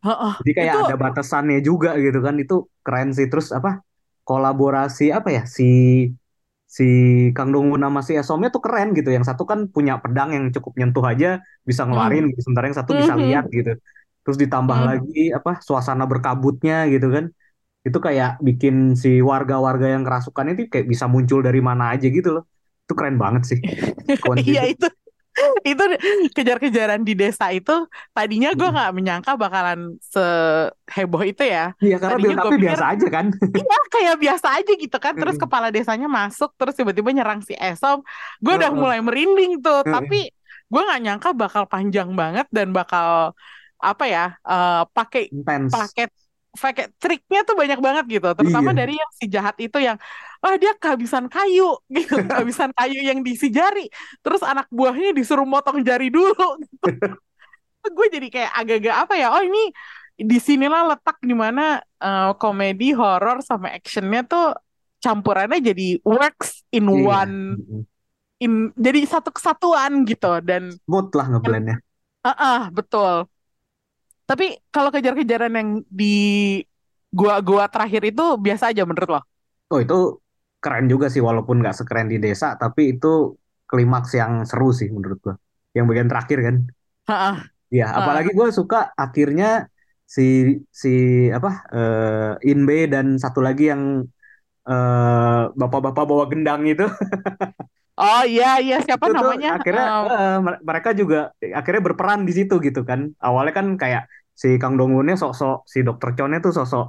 Heeh. 0.05 0.35
Jadi 0.41 0.51
kayak 0.57 0.75
Itu 0.75 0.79
ada 0.85 0.97
batasannya 1.05 1.59
juga 1.69 1.91
gitu 2.05 2.19
kan. 2.27 2.35
Itu 2.43 2.55
keren 2.85 3.09
sih. 3.17 3.27
Terus 3.33 3.49
apa? 3.59 3.71
Kolaborasi 4.29 5.05
apa 5.19 5.29
ya? 5.37 5.43
Si 5.57 5.65
si 6.77 6.85
Kang 7.37 7.51
Dong-won 7.55 7.81
sama 7.87 8.01
si 8.07 8.13
Esomnya 8.21 8.49
tuh 8.55 8.63
keren 8.65 8.89
gitu. 8.99 9.09
Yang 9.17 9.25
satu 9.33 9.43
kan 9.51 9.59
punya 9.75 9.93
pedang 10.03 10.29
yang 10.37 10.45
cukup 10.55 10.73
nyentuh 10.79 11.05
aja 11.13 11.27
bisa 11.69 11.83
mm, 11.87 11.89
ngeluarin 11.89 12.23
gitu. 12.31 12.41
Sementara 12.47 12.67
yang 12.69 12.79
satu 12.81 12.93
bisa 13.01 13.15
lihat 13.17 13.45
gitu. 13.53 13.71
Terus 14.27 14.37
ditambah 14.43 14.79
mm. 14.79 14.87
lagi 14.89 15.21
apa? 15.39 15.51
Suasana 15.67 16.05
berkabutnya 16.11 16.75
gitu 16.93 17.07
kan. 17.15 17.25
Itu 17.87 17.99
kayak 18.07 18.43
bikin 18.47 18.75
si 19.03 19.23
warga-warga 19.23 19.87
yang 19.95 20.03
kerasukan 20.07 20.47
itu 20.53 20.61
kayak 20.73 20.87
bisa 20.93 21.07
muncul 21.07 21.41
dari 21.47 21.61
mana 21.63 21.95
aja 21.95 22.07
gitu 22.11 22.29
loh. 22.43 22.45
Itu 22.87 22.95
keren 22.95 23.19
banget 23.19 23.43
sih. 23.51 23.59
Iya 24.47 24.71
itu. 24.71 24.87
itu 25.69 25.85
kejar-kejaran 26.33 27.05
di 27.05 27.13
desa 27.13 27.53
itu 27.53 27.85
tadinya 28.17 28.57
gue 28.57 28.73
nggak 28.73 28.89
menyangka 28.97 29.37
bakalan 29.37 30.01
seheboh 30.01 31.21
itu 31.29 31.45
ya. 31.45 31.77
Iya 31.77 32.01
karena 32.01 32.17
Tadinya 32.17 32.41
up-nya 32.41 32.49
pikir 32.57 32.63
biasa 32.65 32.85
aja 32.97 33.07
kan. 33.13 33.27
Iya 33.53 33.79
kayak 33.93 34.17
biasa 34.17 34.49
aja 34.57 34.73
gitu 34.73 34.97
kan 34.97 35.13
Terus 35.13 35.37
kepala 35.37 35.69
desanya 35.69 36.09
masuk 36.09 36.57
Terus 36.57 36.73
tiba-tiba 36.73 37.13
nyerang 37.13 37.45
si 37.45 37.53
Esom 37.53 38.01
Gue 38.41 38.57
udah 38.57 38.73
mulai 38.73 39.05
merinding 39.05 39.61
tuh. 39.61 39.85
Tapi 39.85 40.33
gue 40.73 40.83
gak 40.89 41.01
nyangka 41.05 41.31
bakal 41.37 41.69
panjang 41.69 42.17
banget 42.17 42.49
Dan 42.49 42.73
bakal 42.73 43.37
Apa 43.77 44.05
ya 44.09 44.41
eh, 44.41 44.83
pakai 44.89 45.29
Intens. 45.37 45.77
Pakai 46.57 46.91
triknya 46.99 47.45
tuh 47.45 47.55
banyak 47.55 47.79
banget 47.79 48.05
gitu 48.19 48.29
terutama 48.35 48.73
Iya. 48.73 48.79
dari 48.81 48.93
yang 48.97 49.11
si 49.15 49.25
jahat 49.29 49.57
itu 49.61 49.79
yang 49.79 49.97
wah 50.43 50.57
dia 50.57 50.73
kehabisan 50.75 51.29
kayu 51.29 51.77
gitu 51.97 52.17
kehabisan 52.27 52.71
kayu 52.73 52.99
yang 53.05 53.21
diisi 53.21 53.49
jari 53.53 53.87
terus 54.25 54.41
anak 54.43 54.67
buahnya 54.73 55.13
disuruh 55.15 55.47
motong 55.47 55.85
jari 55.85 56.09
dulu 56.11 56.35
gue 57.97 58.07
jadi 58.11 58.27
kayak 58.27 58.53
agak-agak 58.57 58.97
apa 59.07 59.15
ya 59.15 59.29
oh 59.31 59.43
ini 59.47 59.71
di 60.17 60.39
sinilah 60.41 60.97
letak 60.97 61.21
di 61.23 61.37
mana 61.37 61.79
eh, 62.01 62.31
komedi 62.41 62.91
horor 62.97 63.45
sama 63.45 63.71
actionnya 63.77 64.27
tuh 64.27 64.57
campurannya 64.99 65.61
jadi 65.63 66.01
works 66.03 66.65
in 66.73 66.89
Iya. 66.89 67.05
one 67.23 67.37
in 68.37 68.53
jadi 68.77 69.01
satu 69.07 69.31
kesatuan 69.33 70.03
gitu 70.05 70.41
dan 70.45 70.73
Smooth 70.85 71.13
lah 71.15 71.27
ngeblendnya. 71.31 71.77
ah 72.27 72.37
ah, 72.37 72.63
betul 72.75 73.29
tapi 74.29 74.45
kalau 74.75 74.91
kejar-kejaran 74.95 75.53
yang 75.59 75.71
di 76.01 76.05
gua-gua 77.19 77.65
terakhir 77.73 78.03
itu 78.11 78.25
biasa 78.45 78.65
aja 78.73 78.83
menurut 78.89 79.11
lo 79.19 79.21
Oh 79.73 79.79
itu 79.85 79.95
keren 80.63 80.87
juga 80.93 81.07
sih 81.13 81.23
walaupun 81.29 81.57
nggak 81.63 81.77
sekeren 81.79 82.07
di 82.13 82.17
desa 82.25 82.47
tapi 82.63 82.81
itu 82.95 83.07
klimaks 83.71 84.11
yang 84.21 84.33
seru 84.51 84.67
sih 84.79 84.89
menurut 84.97 85.19
gua. 85.25 85.35
Yang 85.77 85.85
bagian 85.91 86.09
terakhir 86.11 86.39
kan. 86.47 86.57
Ah, 87.07 87.13
ah, 87.31 87.51
Ya 87.77 87.85
ah. 87.97 87.97
apalagi 87.99 88.31
gua 88.39 88.49
suka 88.59 88.77
akhirnya 89.03 89.47
si 90.15 90.23
si 90.83 90.89
apa 91.37 91.49
eh, 91.75 92.51
Inbe 92.51 92.75
dan 92.93 93.07
satu 93.23 93.41
lagi 93.47 93.63
yang 93.73 93.83
eh, 94.71 95.41
bapak-bapak 95.61 96.05
bawa 96.11 96.25
gendang 96.33 96.63
itu 96.73 96.85
oh 98.01 98.21
iya 98.31 98.47
iya 98.65 98.75
siapa 98.87 99.07
itu 99.07 99.11
tuh 99.21 99.29
namanya 99.29 99.51
akhirnya 99.55 99.85
Em, 99.87 100.07
eh, 100.11 100.37
mer- 100.45 100.63
mereka 100.69 100.91
juga 101.01 101.17
akhirnya 101.59 101.83
berperan 101.87 102.21
di 102.29 102.33
situ 102.39 102.55
gitu 102.67 102.81
kan. 102.91 103.01
Awalnya 103.27 103.53
kan 103.59 103.67
kayak 103.83 104.03
si 104.37 104.49
Kang 104.63 104.77
Dong-wonnya 104.79 105.17
sok-sok 105.17 105.65
si 105.73 105.79
Dokter 105.87 106.11
Chonnya 106.17 106.39
tuh 106.45 106.53
sok-sok 106.53 106.87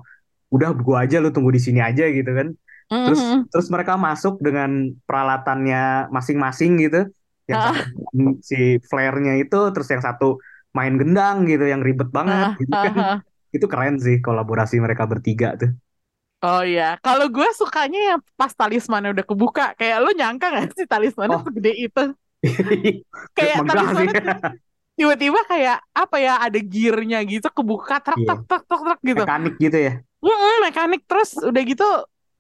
udah 0.56 0.70
gua 0.86 0.98
aja 1.08 1.18
lu 1.24 1.30
tunggu 1.36 1.52
di 1.56 1.62
sini 1.64 1.80
aja 1.80 2.04
gitu 2.12 2.32
kan. 2.36 2.48
Terus 2.88 3.22
mhm. 3.24 3.40
terus 3.52 3.68
mereka 3.74 3.94
masuk 4.00 4.40
dengan 4.44 4.72
peralatannya 5.08 6.12
masing-masing 6.16 6.72
gitu. 6.84 7.00
Yang 7.48 7.60
Ah, 7.64 7.72
satu 7.72 8.24
si 8.44 8.60
flare-nya 8.92 9.34
itu, 9.40 9.60
terus 9.72 9.88
yang 9.88 10.04
satu 10.04 10.40
main 10.76 10.94
gendang 11.00 11.48
gitu, 11.48 11.64
yang 11.64 11.80
ribet 11.80 12.12
banget 12.12 12.36
ah, 12.36 12.52
gitu 12.60 12.76
kan. 12.76 12.94
ah. 13.00 13.18
Itu 13.56 13.66
keren 13.72 13.96
sih 14.04 14.20
kolaborasi 14.20 14.76
mereka 14.84 15.08
bertiga 15.08 15.56
tuh. 15.56 15.72
Oh 16.46 16.62
iya, 16.62 17.02
kalau 17.02 17.26
gue 17.34 17.50
sukanya 17.58 18.00
yang 18.14 18.20
pas 18.38 18.54
talismannya 18.54 19.10
udah 19.10 19.26
kebuka, 19.26 19.74
kayak 19.74 19.98
lo 20.06 20.14
nyangka 20.14 20.46
gak 20.54 20.70
sih 20.78 20.86
talismannya 20.86 21.38
Oh, 21.38 21.42
segede 21.42 21.72
itu? 21.74 22.04
Kayak 23.38 23.58
megah 23.66 23.90
sih. 23.98 24.06
talismannya 24.06 24.14
tiba-tiba 24.98 25.40
kayak 25.46 25.78
apa 25.94 26.16
ya, 26.18 26.34
ada 26.42 26.60
gearnya 26.60 27.18
gitu 27.30 27.48
kebuka, 27.54 28.02
truk 28.02 28.18
Iya, 28.20 28.34
truk 28.34 28.42
truk 28.50 28.64
truk 28.68 28.82
truk 28.84 29.00
gitu. 29.06 29.24
mekanik 29.24 29.54
gitu 29.62 29.78
ya. 29.78 29.94
Mm-mm, 30.18 30.56
mekanik 30.66 31.02
terus 31.06 31.38
udah 31.38 31.62
gitu, 31.62 31.86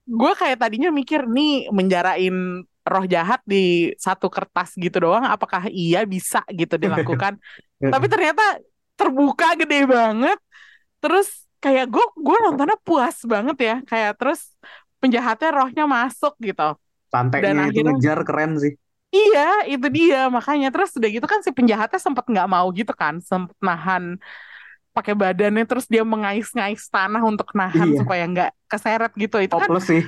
gue 0.10 0.32
kayak 0.34 0.58
tadinya 0.58 0.90
mikir 0.90 1.30
nih 1.30 1.70
menjarain 1.70 2.66
roh 2.88 3.06
jahat 3.06 3.44
di 3.46 3.94
satu 4.02 4.28
kertas 4.32 4.74
gitu 4.80 4.98
doang, 5.04 5.28
apakah 5.30 5.70
iya 5.70 6.02
bisa 6.08 6.42
gitu 6.50 6.76
dilakukan? 6.82 7.38
Tapi 7.94 8.06
ternyata 8.10 8.58
terbuka 8.98 9.54
gede 9.60 9.86
banget. 9.86 10.40
Terus 11.04 11.28
kayak 11.62 11.86
gue 11.94 12.06
gue 12.18 12.38
nontonnya 12.46 12.78
puas 12.82 13.18
banget 13.30 13.58
ya, 13.62 13.76
kayak 13.86 14.12
terus 14.18 14.42
penjahatnya 15.02 15.50
rohnya 15.54 15.84
masuk 15.86 16.34
gitu. 16.42 16.74
Dan 17.44 17.56
itu 17.62 17.62
akhirnya 17.70 17.94
ngejar 17.94 18.20
keren 18.28 18.52
sih. 18.64 18.74
Iya 19.16 19.42
itu 19.72 19.88
dia 19.98 20.18
makanya 20.36 20.68
terus 20.74 20.90
udah 20.98 21.10
gitu 21.16 21.28
kan 21.32 21.40
si 21.46 21.52
penjahatnya 21.58 22.00
sempat 22.06 22.26
nggak 22.32 22.48
mau 22.54 22.68
gitu 22.80 22.92
kan, 23.02 23.14
sempat 23.30 23.58
nahan 23.68 24.04
pakai 24.96 25.14
badannya 25.22 25.64
terus 25.70 25.86
dia 25.94 26.04
mengais-ngais 26.14 26.84
tanah 26.94 27.22
untuk 27.32 27.48
nahan 27.60 27.90
Iya, 27.90 28.00
supaya 28.00 28.24
nggak 28.32 28.50
keseret 28.72 29.12
gitu. 29.24 29.38
Itu 29.46 29.56
kan 29.62 29.70
hopeless 29.70 29.86
sih. 29.88 30.02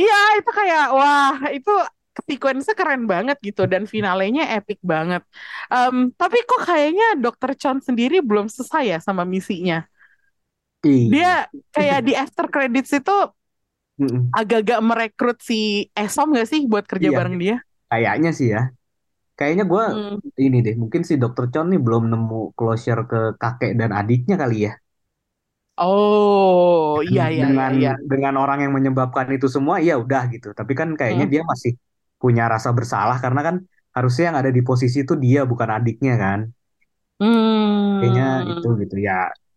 iya 0.00 0.14
itu 0.38 0.50
kayak 0.58 0.82
wah 0.96 1.34
itu 1.56 1.70
sequence-nya 2.28 2.74
keren 2.78 3.02
banget 3.12 3.36
gitu 3.46 3.62
dan 3.72 3.82
finalenya 3.92 4.42
epic 4.56 4.78
banget. 4.92 5.22
Em, 5.72 6.12
tapi 6.20 6.36
kok 6.48 6.60
kayaknya 6.68 7.04
Dr. 7.24 7.50
Chon 7.60 7.78
sendiri 7.80 8.16
belum 8.28 8.46
selesai 8.52 8.82
ya 8.92 8.98
sama 9.00 9.22
misinya. 9.24 9.76
Iya. 10.84 11.10
Dia 11.12 11.30
kayak 11.74 11.98
di 12.06 12.12
after 12.22 12.46
credits 12.52 12.90
itu 12.98 13.16
agak-agak 14.32 14.80
merekrut 14.82 15.38
si 15.44 15.88
Esom 15.92 16.32
gak 16.36 16.48
sih 16.48 16.64
buat 16.68 16.84
kerja 16.88 17.08
Iya, 17.08 17.16
bareng 17.16 17.36
dia? 17.40 17.56
Kayaknya 17.92 18.30
sih 18.40 18.48
ya. 18.56 18.60
Kayaknya 19.38 19.64
gue 19.72 19.84
Hmm. 19.86 20.22
ini 20.46 20.58
deh, 20.66 20.74
mungkin 20.82 21.02
si 21.08 21.14
Dr. 21.22 21.46
Chon 21.52 21.66
nih 21.72 21.80
belum 21.86 22.02
nemu 22.12 22.36
closure 22.58 23.02
ke 23.10 23.16
kakek 23.42 23.72
dan 23.80 23.90
adiknya 24.00 24.36
kali 24.42 24.56
ya. 24.68 24.72
Oh, 25.78 27.00
iya 27.08 27.22
iya 27.34 27.46
iya 27.56 27.66
dengan 27.66 27.72
iya. 27.78 27.90
dengan 28.10 28.34
orang 28.42 28.58
yang 28.64 28.72
menyebabkan 28.76 29.26
itu 29.36 29.46
semua 29.54 29.76
ya 29.88 29.92
udah 30.02 30.22
gitu 30.34 30.48
tapi 30.58 30.72
kan 30.80 30.88
kayaknya 30.98 31.24
Hmm. 31.24 31.32
dia 31.32 31.42
masih 31.52 31.72
punya 32.22 32.42
rasa 32.52 32.70
bersalah 32.76 33.16
karena 33.24 33.40
kan 33.46 33.56
harusnya 33.96 34.22
yang 34.32 34.38
ada 34.40 34.50
di 34.56 34.62
posisi 34.68 34.96
itu 35.04 35.14
dia 35.24 35.40
bukan 35.50 35.68
adiknya 35.76 36.12
kan 36.24 36.40
kayaknya 37.98 38.24
itu 38.50 38.66
Hmm. 38.66 38.82
gitu 38.82 38.96
ya 39.06 39.12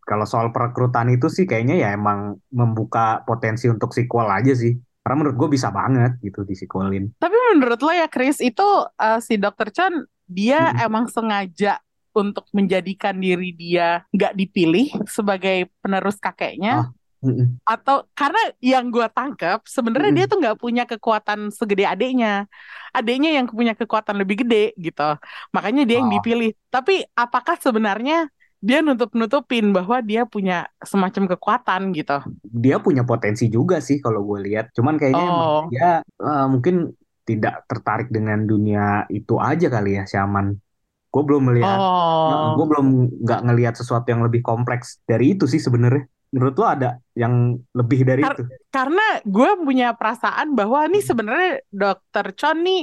kalau 0.10 0.26
soal 0.32 0.48
perekrutan 0.54 1.08
itu 1.16 1.28
sih 1.36 1.46
kayaknya 1.50 1.76
ya 1.84 1.88
emang 1.98 2.20
membuka 2.60 3.00
potensi 3.28 3.66
untuk 3.74 3.90
sequel 3.98 4.28
aja 4.38 4.52
sih 4.62 4.72
karena 5.06 5.16
menurut 5.22 5.38
gue 5.38 5.50
bisa 5.54 5.70
banget 5.70 6.18
gitu 6.20 6.42
di 6.42 6.58
sequelin 6.58 7.14
Tapi 7.16 7.36
menurut 7.54 7.78
lo 7.78 7.94
ya 7.94 8.10
Chris, 8.10 8.42
itu 8.42 8.66
eh, 8.98 9.22
si 9.22 9.38
Dr. 9.38 9.70
Chan 9.70 9.94
dia 10.26 10.74
Mm-mm. 10.74 10.82
emang 10.82 11.06
sengaja 11.06 11.78
untuk 12.10 12.50
menjadikan 12.50 13.14
diri 13.14 13.54
dia 13.54 14.02
nggak 14.10 14.34
dipilih 14.34 14.88
sebagai 15.06 15.70
penerus 15.78 16.18
kakeknya 16.18 16.82
Ah, 16.82 16.88
mm-mm. 17.22 17.62
atau 17.62 18.10
karena 18.18 18.40
yang 18.58 18.90
gue 18.90 19.06
tangkap 19.14 19.62
sebenarnya 19.70 20.12
dia 20.18 20.26
tuh 20.26 20.42
nggak 20.42 20.58
punya 20.58 20.84
kekuatan 20.90 21.54
segede 21.54 21.86
adiknya 21.86 22.50
adiknya 22.90 23.30
yang 23.38 23.46
punya 23.46 23.78
kekuatan 23.78 24.16
lebih 24.18 24.42
gede 24.42 24.74
gitu 24.80 25.20
makanya 25.54 25.84
dia 25.86 26.02
yang 26.02 26.10
Oh. 26.10 26.16
dipilih 26.18 26.56
tapi 26.74 27.06
apakah 27.14 27.60
sebenarnya 27.62 28.32
dia 28.66 28.80
nutup-nutupin 28.82 29.70
bahwa 29.70 30.02
dia 30.02 30.26
punya 30.26 30.66
semacam 30.82 31.24
kekuatan 31.32 31.94
gitu 31.94 32.18
Dia 32.42 32.82
punya 32.82 33.06
potensi 33.06 33.46
juga 33.48 33.78
sih 33.78 34.02
kalau 34.02 34.26
gue 34.26 34.40
lihat. 34.42 34.74
Cuman 34.74 34.98
kayaknya 34.98 35.28
Oh. 35.30 35.62
dia 35.70 35.90
eh, 36.02 36.46
mungkin 36.50 36.90
tidak 37.24 37.66
tertarik 37.66 38.10
dengan 38.10 38.42
dunia 38.44 39.06
itu 39.10 39.38
aja 39.38 39.70
kali 39.70 39.98
ya, 39.98 40.04
Syaman. 40.06 40.58
Gue 41.10 41.24
belum 41.24 41.48
melihat, 41.48 41.80
oh 41.80 42.54
gue 42.54 42.66
belum 42.68 42.88
nggak 43.22 43.42
ngelihat 43.46 43.74
sesuatu 43.78 44.10
yang 44.10 44.26
lebih 44.26 44.42
kompleks 44.42 45.00
dari 45.06 45.34
itu 45.34 45.46
sih 45.46 45.62
sebenarnya. 45.62 46.06
Menurut 46.30 46.56
lo 46.58 46.66
ada 46.68 46.90
yang 47.16 47.56
lebih 47.72 48.04
dari 48.04 48.20
Kar- 48.20 48.36
itu? 48.36 48.44
karena 48.68 49.06
gue 49.24 49.50
punya 49.62 49.96
perasaan 49.96 50.52
bahwa 50.52 50.84
nih 50.86 51.00
Hmm. 51.00 51.08
sebenarnya 51.08 51.52
Dokter 51.72 52.26
Chon 52.36 52.60
nih 52.60 52.82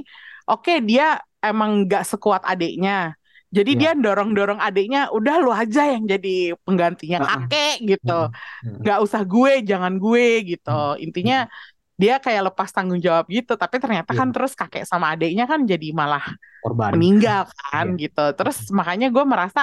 oke 0.49 0.75
dia 0.81 1.21
emang 1.39 1.85
nggak 1.85 2.07
sekuat 2.07 2.43
adiknya 2.43 3.13
jadi 3.53 3.71
Ya. 3.73 3.79
dia 3.81 3.91
dorong-dorong 4.05 4.61
adiknya 4.61 5.13
udah 5.13 5.35
lu 5.45 5.51
aja 5.53 5.83
yang 5.93 6.05
jadi 6.09 6.57
penggantinya 6.65 7.19
kakek 7.29 7.75
gitu 7.91 8.19
Mm-mm. 8.33 8.81
nggak 8.83 8.99
usah 9.05 9.23
gue 9.29 9.53
jangan 9.71 9.93
gue 10.01 10.27
gitu 10.57 10.71
intinya 11.05 11.47
dia 12.01 12.19
kayak 12.25 12.43
lepas 12.51 12.69
tanggung 12.75 12.99
jawab 12.99 13.25
gitu 13.31 13.53
tapi 13.55 13.77
ternyata 13.79 14.11
Iya. 14.11 14.19
kan 14.19 14.29
terus 14.35 14.53
kakek 14.59 14.85
sama 14.89 15.07
adiknya 15.15 15.45
kan 15.47 15.61
jadi 15.69 15.87
malah 15.95 16.25
Korban. 16.65 16.91
meninggal 16.97 17.47
kan 17.61 17.87
Iya. 17.95 18.09
gitu 18.09 18.25
terus 18.39 18.57
makanya 18.73 19.07
gue 19.15 19.25
merasa 19.29 19.61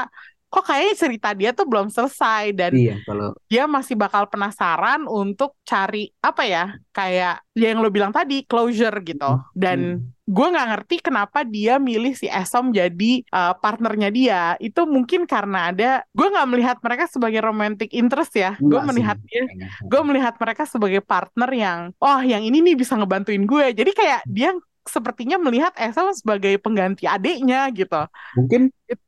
kok 0.49 0.65
kayaknya 0.65 0.95
cerita 0.97 1.29
dia 1.37 1.53
tuh 1.53 1.69
belum 1.69 1.93
selesai 1.93 2.57
dan 2.57 2.73
Iya, 2.73 2.97
kalau 3.05 3.37
dia 3.45 3.69
masih 3.69 3.93
bakal 3.93 4.25
penasaran 4.27 5.05
untuk 5.05 5.53
cari 5.61 6.09
apa 6.25 6.43
ya 6.43 6.65
kayak 6.89 7.45
ya 7.53 7.67
yang 7.69 7.85
lo 7.85 7.93
bilang 7.93 8.09
tadi 8.09 8.43
closure 8.49 8.97
gitu. 9.05 9.29
Hmm. 9.29 9.45
dan 9.53 9.79
gue 10.29 10.45
nggak 10.45 10.67
ngerti 10.69 10.95
kenapa 11.01 11.41
dia 11.41 11.81
milih 11.81 12.13
si 12.13 12.29
Esom 12.29 12.69
jadi 12.69 13.25
uh, 13.33 13.57
partnernya 13.57 14.09
dia. 14.13 14.41
Itu 14.61 14.85
mungkin 14.85 15.25
karena 15.25 15.73
ada 15.73 16.05
gue 16.13 16.27
nggak 16.29 16.47
melihat 16.53 16.77
mereka 16.85 17.09
sebagai 17.09 17.41
romantic 17.41 17.89
interest 17.97 18.37
ya. 18.37 18.53
Gue 18.61 18.77
melihat 18.85 19.17
dia 19.25 19.49
gue 19.81 20.01
melihat 20.05 20.37
mereka 20.37 20.69
sebagai 20.69 21.01
partner 21.01 21.49
yang 21.49 21.79
oh 21.97 22.21
yang 22.21 22.45
ini 22.45 22.61
nih 22.61 22.77
bisa 22.77 22.93
ngebantuin 22.93 23.41
gue. 23.49 23.73
Jadi 23.73 23.91
kayak 23.97 24.21
dia 24.29 24.53
sepertinya 24.95 25.37
melihat 25.45 25.73
Esom 25.77 26.09
sebagai 26.17 26.53
pengganti 26.63 27.03
adiknya 27.05 27.69
gitu 27.77 27.95
Mungkin 28.37 28.61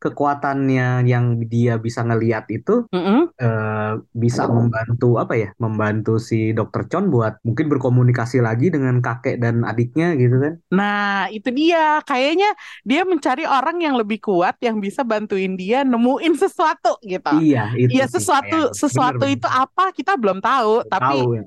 kekuatannya 0.03 1.05
yang 1.11 1.25
dia 1.51 1.73
bisa 1.85 2.01
ngelihat 2.07 2.45
itu 2.57 2.71
Mm-mm. 2.93 3.31
eh, 3.41 3.91
bisa 4.23 4.41
membantu 4.57 5.07
apa 5.23 5.33
ya? 5.43 5.49
Membantu 5.63 6.11
si 6.29 6.37
Dokter 6.57 6.81
Chon 6.91 7.05
buat 7.13 7.33
mungkin 7.47 7.65
berkomunikasi 7.73 8.37
lagi 8.47 8.67
dengan 8.75 8.95
kakek 9.05 9.35
dan 9.43 9.55
adiknya 9.71 10.07
gitu 10.21 10.35
kan? 10.45 10.53
Nah, 10.71 11.27
itu 11.35 11.49
dia. 11.51 11.99
Kayaknya 12.07 12.47
dia 12.87 13.01
mencari 13.03 13.43
orang 13.43 13.77
yang 13.83 13.95
lebih 13.99 14.23
kuat 14.23 14.55
yang 14.63 14.79
bisa 14.79 15.03
bantuin 15.03 15.59
dia 15.59 15.83
nemuin 15.83 16.33
sesuatu 16.39 16.95
gitu. 17.03 17.29
Iya, 17.35 17.59
itu 17.83 17.99
Iya, 17.99 18.07
sih 18.13 18.23
sesuatu 18.23 18.55
kayaknya. 18.67 18.71
sesuatu 18.71 19.23
Bener, 19.23 19.27
itu 19.27 19.47
bener. 19.51 19.51
apa 19.51 19.91
kita 19.91 20.15
belum 20.15 20.39
tahu, 20.39 20.87
tapi 20.87 21.01
Tahu 21.01 21.35
ya. 21.35 21.43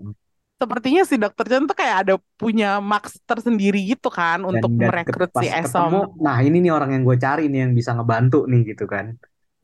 Sepertinya 0.61 1.03
si 1.11 1.15
Dokter 1.23 1.45
Chen 1.51 1.65
tuh 1.71 1.77
kayak 1.81 1.97
ada 2.07 2.15
punya 2.41 2.67
maks 2.91 3.13
tersendiri 3.29 3.79
gitu 3.91 4.09
kan 4.19 4.39
Dan, 4.45 4.51
untuk 4.51 4.71
dan 4.81 4.93
merekrut 4.93 5.31
si 5.41 5.47
ketemu, 5.53 5.61
Esom. 5.61 5.93
nah 6.25 6.37
ini 6.47 6.57
nih 6.65 6.73
orang 6.77 6.91
yang 6.95 7.03
gue 7.09 7.17
cari 7.25 7.43
nih 7.53 7.59
yang 7.65 7.73
bisa 7.79 7.91
ngebantu 7.97 8.37
nih 8.51 8.61
gitu 8.71 8.85
kan? 8.93 9.07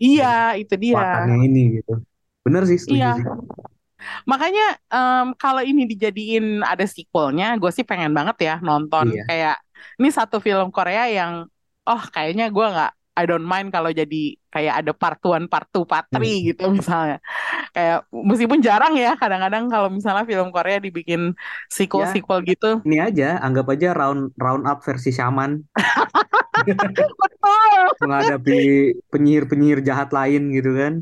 Iya, 0.05 0.27
itu 0.61 0.75
dia. 0.85 1.01
Ini 1.47 1.61
gitu. 1.77 1.93
Bener 2.45 2.63
sih, 2.71 2.79
setuju 2.81 3.07
Iya. 3.07 3.17
sih. 3.17 3.25
Makanya 4.31 4.63
em, 4.95 5.25
kalau 5.41 5.63
ini 5.71 5.83
dijadiin 5.91 6.45
ada 6.71 6.85
sequelnya, 6.95 7.45
gue 7.61 7.71
sih 7.77 7.85
pengen 7.91 8.13
banget 8.17 8.37
ya 8.47 8.53
nonton 8.69 9.07
Iya. 9.07 9.23
kayak 9.29 9.55
ini 10.01 10.09
satu 10.19 10.37
film 10.47 10.67
Korea 10.77 11.03
yang 11.19 11.33
oh 11.89 12.03
kayaknya 12.15 12.45
gue 12.55 12.65
nggak 12.73 12.91
I 13.19 13.25
don't 13.27 13.45
mind 13.45 13.75
kalau 13.75 13.91
jadi 13.91 14.39
kayak 14.51 14.75
ada 14.87 14.93
part 14.95 15.21
one, 15.23 15.47
part 15.47 15.67
two, 15.71 15.87
part 15.87 16.07
three 16.11 16.43
Hmm. 16.43 16.47
gitu 16.55 16.65
misalnya. 16.71 17.19
Kayak 17.71 18.07
meskipun 18.11 18.59
jarang 18.63 18.95
ya 18.99 19.15
kadang-kadang 19.15 19.71
kalau 19.71 19.89
misalnya 19.91 20.27
film 20.27 20.51
Korea 20.51 20.79
dibikin 20.83 21.35
sequel-sequel 21.71 22.43
gitu. 22.47 22.83
Ini 22.83 23.11
aja, 23.11 23.39
anggap 23.43 23.67
aja 23.71 23.95
round 23.95 24.35
round 24.39 24.67
up 24.67 24.83
versi 24.83 25.11
Shaman 25.15 25.63
Betul. 26.61 27.09
menghadapi 28.05 28.59
penyihir-penyihir 29.09 29.81
jahat 29.81 30.11
lain 30.13 30.51
gitu 30.53 30.71
kan? 30.77 30.93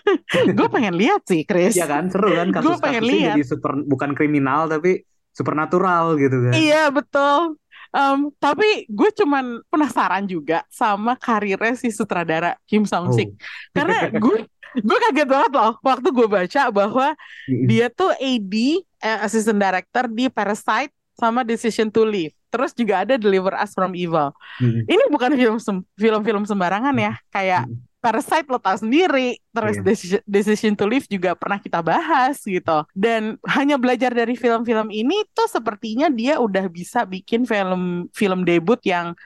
gue 0.58 0.68
pengen 0.68 0.94
lihat 0.98 1.24
sih, 1.24 1.46
Chris. 1.46 1.76
Iya 1.76 1.86
kan, 1.88 2.10
seru 2.12 2.30
kan 2.34 2.52
kasus-kasusnya 2.52 3.34
jadi 3.36 3.42
super 3.46 3.80
bukan 3.86 4.12
kriminal 4.12 4.68
tapi 4.68 5.06
supernatural 5.36 6.16
gitu 6.16 6.48
kan? 6.48 6.52
Iya 6.56 6.88
betul. 6.88 7.60
Em, 7.94 8.30
tapi 8.38 8.86
gue 8.90 9.10
cuman 9.14 9.62
penasaran 9.70 10.24
juga 10.26 10.62
sama 10.70 11.14
karirnya 11.14 11.74
si 11.78 11.90
sutradara 11.90 12.58
Kim 12.66 12.82
Song 12.86 13.12
Sik. 13.14 13.30
Oh. 13.30 13.36
Karena 13.74 14.10
gue 14.10 14.46
gue 14.76 14.98
kaget 15.08 15.28
banget 15.28 15.52
loh 15.56 15.72
waktu 15.80 16.08
gue 16.12 16.28
baca 16.28 16.62
bahwa 16.68 17.16
dia 17.48 17.86
tuh 17.88 18.12
AD, 18.18 18.54
eh, 19.00 19.18
assistant 19.24 19.56
director 19.56 20.04
di 20.10 20.28
Parasite 20.28 20.92
sama 21.16 21.46
Decision 21.46 21.88
to 21.88 22.04
Leave. 22.04 22.36
Terus 22.52 22.72
juga 22.76 23.04
ada 23.04 23.16
Deliver 23.16 23.56
Us 23.56 23.72
from 23.72 23.96
Evil. 23.96 24.32
Mm-mm. 24.60 24.84
Ini 24.84 25.04
bukan 25.08 25.32
film 25.34 25.56
film-film 25.96 26.44
sembarangan 26.44 26.94
ya, 26.96 27.16
kayak 27.32 27.64
Mm-mm. 27.68 27.85
Parasite 27.96 28.46
lo 28.46 28.62
tahu 28.62 28.86
sendiri, 28.86 29.40
terus 29.50 29.80
Iya. 29.80 29.82
Decision, 29.82 30.22
Decision 30.28 30.72
to 30.78 30.86
Leave 30.86 31.08
juga 31.10 31.34
pernah 31.34 31.58
kita 31.58 31.82
bahas 31.82 32.38
gitu. 32.44 32.86
Dan 32.94 33.34
hanya 33.50 33.74
belajar 33.80 34.14
dari 34.14 34.38
film-film 34.38 34.94
ini 34.94 35.26
tuh 35.34 35.50
sepertinya 35.50 36.06
dia 36.06 36.38
udah 36.38 36.70
bisa 36.70 37.02
bikin 37.02 37.42
film 37.48 38.06
film 38.14 38.46
debut 38.46 38.78
yang 38.86 39.16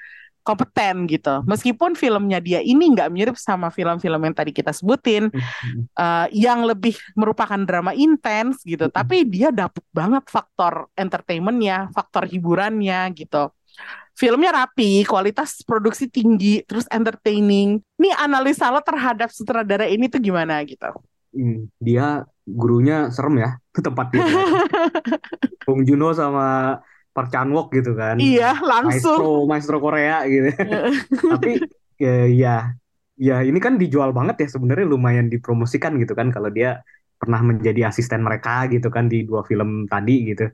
kompeten 0.41 1.05
gitu. 1.05 1.45
Meskipun 1.45 1.93
filmnya 1.93 2.41
dia 2.41 2.65
ini 2.65 2.97
nggak 2.97 3.13
mirip 3.13 3.37
sama 3.37 3.69
film-film 3.69 4.19
yang 4.25 4.33
tadi 4.33 4.51
kita 4.57 4.73
sebutin, 4.73 5.29
eh, 6.01 6.27
yang 6.33 6.65
lebih 6.65 6.97
merupakan 7.13 7.61
drama 7.61 7.93
intens 7.93 8.65
gitu. 8.65 8.89
Mm-mm. 8.89 8.97
Tapi 8.97 9.29
dia 9.29 9.53
dapet 9.53 9.85
banget 9.93 10.25
faktor 10.33 10.89
entertainmentnya, 10.97 11.93
faktor 11.93 12.25
hiburannya 12.25 13.13
gitu. 13.13 13.53
Filmnya 14.21 14.53
rapi, 14.53 15.01
kualitas 15.09 15.65
produksi 15.65 16.05
tinggi, 16.05 16.61
terus 16.69 16.85
entertaining. 16.93 17.81
Nih 17.97 18.13
analisa 18.21 18.69
lo 18.69 18.85
terhadap 18.85 19.33
sutradara 19.33 19.89
ini 19.89 20.13
tuh 20.13 20.21
gimana 20.21 20.61
gitu? 20.69 20.93
Hmm, 21.33 21.73
Dia 21.81 22.27
gurunya 22.45 23.09
serem 23.15 23.41
ya, 23.41 23.51
tempat 23.87 24.07
dia. 24.13 24.21
Bong 25.65 25.87
Joon-ho 25.89 26.11
sama 26.13 26.77
Park 27.17 27.29
Chan-wook 27.33 27.73
gitu 27.75 27.97
kan. 27.97 28.17
Iya, 28.21 28.61
langsung. 28.61 29.19
Maestro, 29.19 29.47
maestro 29.49 29.77
Korea 29.81 30.27
gitu. 30.29 30.51
Tapi 31.33 31.51
ya, 31.97 32.15
ya, 32.29 32.55
ya 33.17 33.37
ini 33.45 33.59
kan 33.63 33.81
dijual 33.81 34.11
banget 34.13 34.37
ya 34.45 34.49
sebenarnya 34.53 34.87
lumayan 34.89 35.27
dipromosikan 35.33 35.97
gitu 36.01 36.13
kan 36.13 36.29
kalau 36.35 36.51
dia 36.53 36.81
pernah 37.21 37.41
menjadi 37.45 37.93
asisten 37.93 38.25
mereka 38.25 38.65
gitu 38.73 38.89
kan 38.89 39.07
di 39.09 39.25
dua 39.29 39.45
film 39.45 39.85
tadi 39.87 40.33
gitu. 40.33 40.49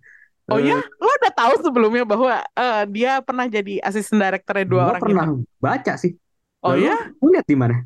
Oh 0.47 0.59
Eh, 0.59 0.69
ya, 0.71 0.79
lo 1.03 1.13
tahu 1.39 1.53
sebelumnya 1.65 2.03
bahwa 2.13 2.33
eh, 2.61 2.83
dia 2.95 3.11
pernah 3.27 3.47
jadi 3.57 3.73
asisten 3.89 4.19
direkturnya 4.23 4.67
dua 4.73 4.85
gua 4.85 4.95
orang 4.95 5.03
pernah 5.03 5.27
itu? 5.27 5.31
baca 5.65 5.93
sih. 6.03 6.13
Oh 6.63 6.75
Lalu, 6.75 6.85
ya, 6.87 6.95
lu 7.23 7.27
lihat 7.35 7.47
di 7.53 7.57
mana? 7.63 7.77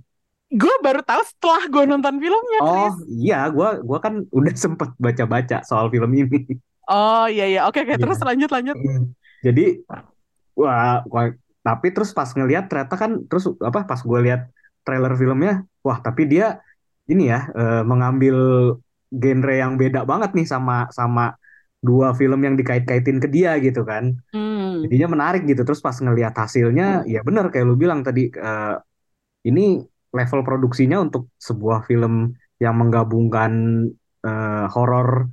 gue 0.60 0.74
baru 0.86 1.00
tahu 1.10 1.22
setelah 1.30 1.62
gue 1.72 1.84
nonton 1.90 2.14
filmnya, 2.22 2.60
Oh 2.62 2.66
Chris. 2.68 2.96
iya, 3.22 3.34
gua 3.54 3.68
gua 3.88 3.98
kan 4.04 4.14
udah 4.38 4.52
sempet 4.64 4.88
baca-baca 5.04 5.56
soal 5.68 5.86
film 5.92 6.10
ini. 6.20 6.36
Oh 6.94 7.24
iya 7.34 7.44
iya, 7.50 7.60
oke 7.68 7.78
oke. 7.84 7.94
Iya. 7.96 8.02
Terus 8.02 8.18
lanjut 8.28 8.50
lanjut. 8.54 8.76
Jadi 9.44 9.80
wah, 10.58 11.02
wah, 11.12 11.26
tapi 11.66 11.86
terus 11.94 12.10
pas 12.16 12.28
ngelihat 12.36 12.64
ternyata 12.70 12.94
kan 13.02 13.10
terus 13.28 13.44
apa 13.60 13.80
pas 13.88 14.00
gue 14.00 14.18
lihat 14.26 14.40
trailer 14.84 15.12
filmnya, 15.20 15.52
wah 15.86 15.98
tapi 16.00 16.22
dia 16.32 16.60
ini 17.10 17.30
ya 17.32 17.38
eh, 17.58 17.82
mengambil 17.86 18.36
genre 19.12 19.54
yang 19.62 19.72
beda 19.80 20.00
banget 20.10 20.30
nih 20.38 20.46
sama 20.48 20.86
sama 20.94 21.34
dua 21.80 22.12
film 22.16 22.40
yang 22.46 22.54
dikait-kaitin 22.60 23.18
ke 23.24 23.28
dia 23.32 23.56
gitu 23.60 23.82
kan. 23.88 24.04
Hmm. 24.32 24.84
Jadinya 24.84 25.08
menarik 25.14 25.42
gitu. 25.50 25.62
Terus 25.66 25.80
pas 25.84 25.96
ngelihat 25.96 26.34
hasilnya, 26.36 27.04
ya 27.08 27.20
benar 27.28 27.52
kayak 27.52 27.66
lu 27.68 27.76
bilang 27.76 28.00
tadi 28.06 28.30
eh, 28.32 28.76
ini 29.48 29.80
level 30.14 30.40
produksinya 30.48 30.98
untuk 31.00 31.30
sebuah 31.40 31.86
film 31.88 32.34
yang 32.62 32.74
menggabungkan 32.80 33.52
eh, 34.26 34.64
horor, 34.74 35.28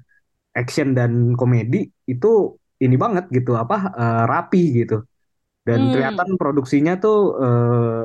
action 0.57 0.95
dan 0.97 1.35
komedi 1.39 1.87
itu 2.09 2.57
ini 2.83 2.95
banget 2.97 3.25
gitu 3.35 3.51
apa 3.57 3.75
eh, 3.95 4.23
rapi 4.31 4.63
gitu. 4.83 5.03
Dan 5.67 5.79
Hmm. 5.87 5.91
kelihatan 5.93 6.29
produksinya 6.41 6.93
tuh 7.03 7.17
eh, 7.43 8.01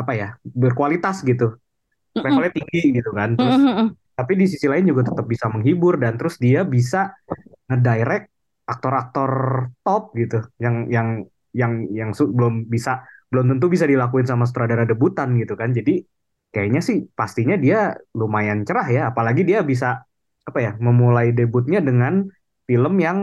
apa 0.00 0.12
ya 0.16 0.28
berkualitas 0.42 1.16
gitu, 1.30 1.44
levelnya 2.24 2.52
tinggi 2.56 2.80
gitu 2.98 3.10
kan. 3.18 3.30
Terus. 3.38 3.58
Tapi 4.12 4.32
di 4.36 4.46
sisi 4.46 4.66
lain 4.68 4.88
juga 4.88 5.08
tetap 5.08 5.26
bisa 5.26 5.48
menghibur 5.48 5.96
dan 5.98 6.16
terus 6.20 6.36
dia 6.36 6.62
bisa 6.62 7.12
ngedirect 7.68 8.28
aktor-aktor 8.68 9.32
top 9.82 10.14
gitu 10.14 10.44
yang 10.62 10.86
yang 10.88 11.08
yang 11.52 11.72
yang 11.92 12.10
belum 12.14 12.70
bisa 12.70 13.04
belum 13.32 13.56
tentu 13.56 13.66
bisa 13.72 13.84
dilakuin 13.88 14.28
sama 14.28 14.44
sutradara 14.48 14.84
debutan 14.84 15.34
gitu 15.40 15.56
kan 15.56 15.72
jadi 15.72 16.04
kayaknya 16.52 16.80
sih 16.84 16.96
pastinya 17.18 17.56
dia 17.56 17.96
lumayan 18.12 18.62
cerah 18.68 18.86
ya. 18.92 19.02
Apalagi 19.10 19.42
dia 19.48 19.64
bisa 19.64 20.04
apa 20.44 20.58
ya 20.60 20.72
memulai 20.76 21.32
debutnya 21.32 21.80
dengan 21.80 22.28
film 22.68 22.94
yang 23.00 23.18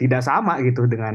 tidak 0.00 0.24
sama 0.24 0.58
gitu 0.64 0.88
dengan 0.90 1.14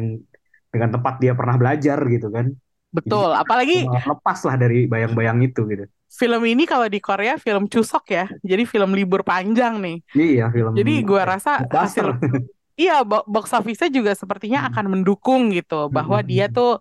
dengan 0.70 0.90
tempat 0.96 1.18
dia 1.20 1.34
pernah 1.34 1.58
belajar 1.58 1.98
gitu 2.06 2.30
kan. 2.30 2.54
Betul, 2.90 3.30
apalagi 3.38 3.86
Malah 3.86 4.06
lepas 4.18 4.40
lah 4.50 4.56
dari 4.58 4.90
bayang-bayang 4.90 5.40
itu 5.46 5.62
gitu. 5.70 5.86
film 6.10 6.42
ini 6.42 6.66
kalau 6.66 6.90
di 6.90 7.00
Korea 7.00 7.38
film 7.38 7.70
Chuseok 7.70 8.06
ya. 8.10 8.26
Jadi 8.42 8.64
film 8.66 8.92
libur 8.98 9.22
panjang 9.22 9.78
nih. 9.78 9.98
Iya 10.18 10.50
film. 10.50 10.74
Jadi 10.74 10.92
gua 11.06 11.22
ya, 11.22 11.26
rasa 11.38 11.52
hasil 11.70 12.06
Iya, 12.80 13.04
bo- 13.04 13.28
box 13.28 13.52
office-nya 13.52 13.92
juga 13.92 14.12
sepertinya 14.16 14.64
Hmm. 14.64 14.70
akan 14.72 14.86
mendukung 14.96 15.52
gitu 15.52 15.92
bahwa 15.92 16.24
Hmm. 16.24 16.28
dia 16.32 16.48
tuh 16.48 16.80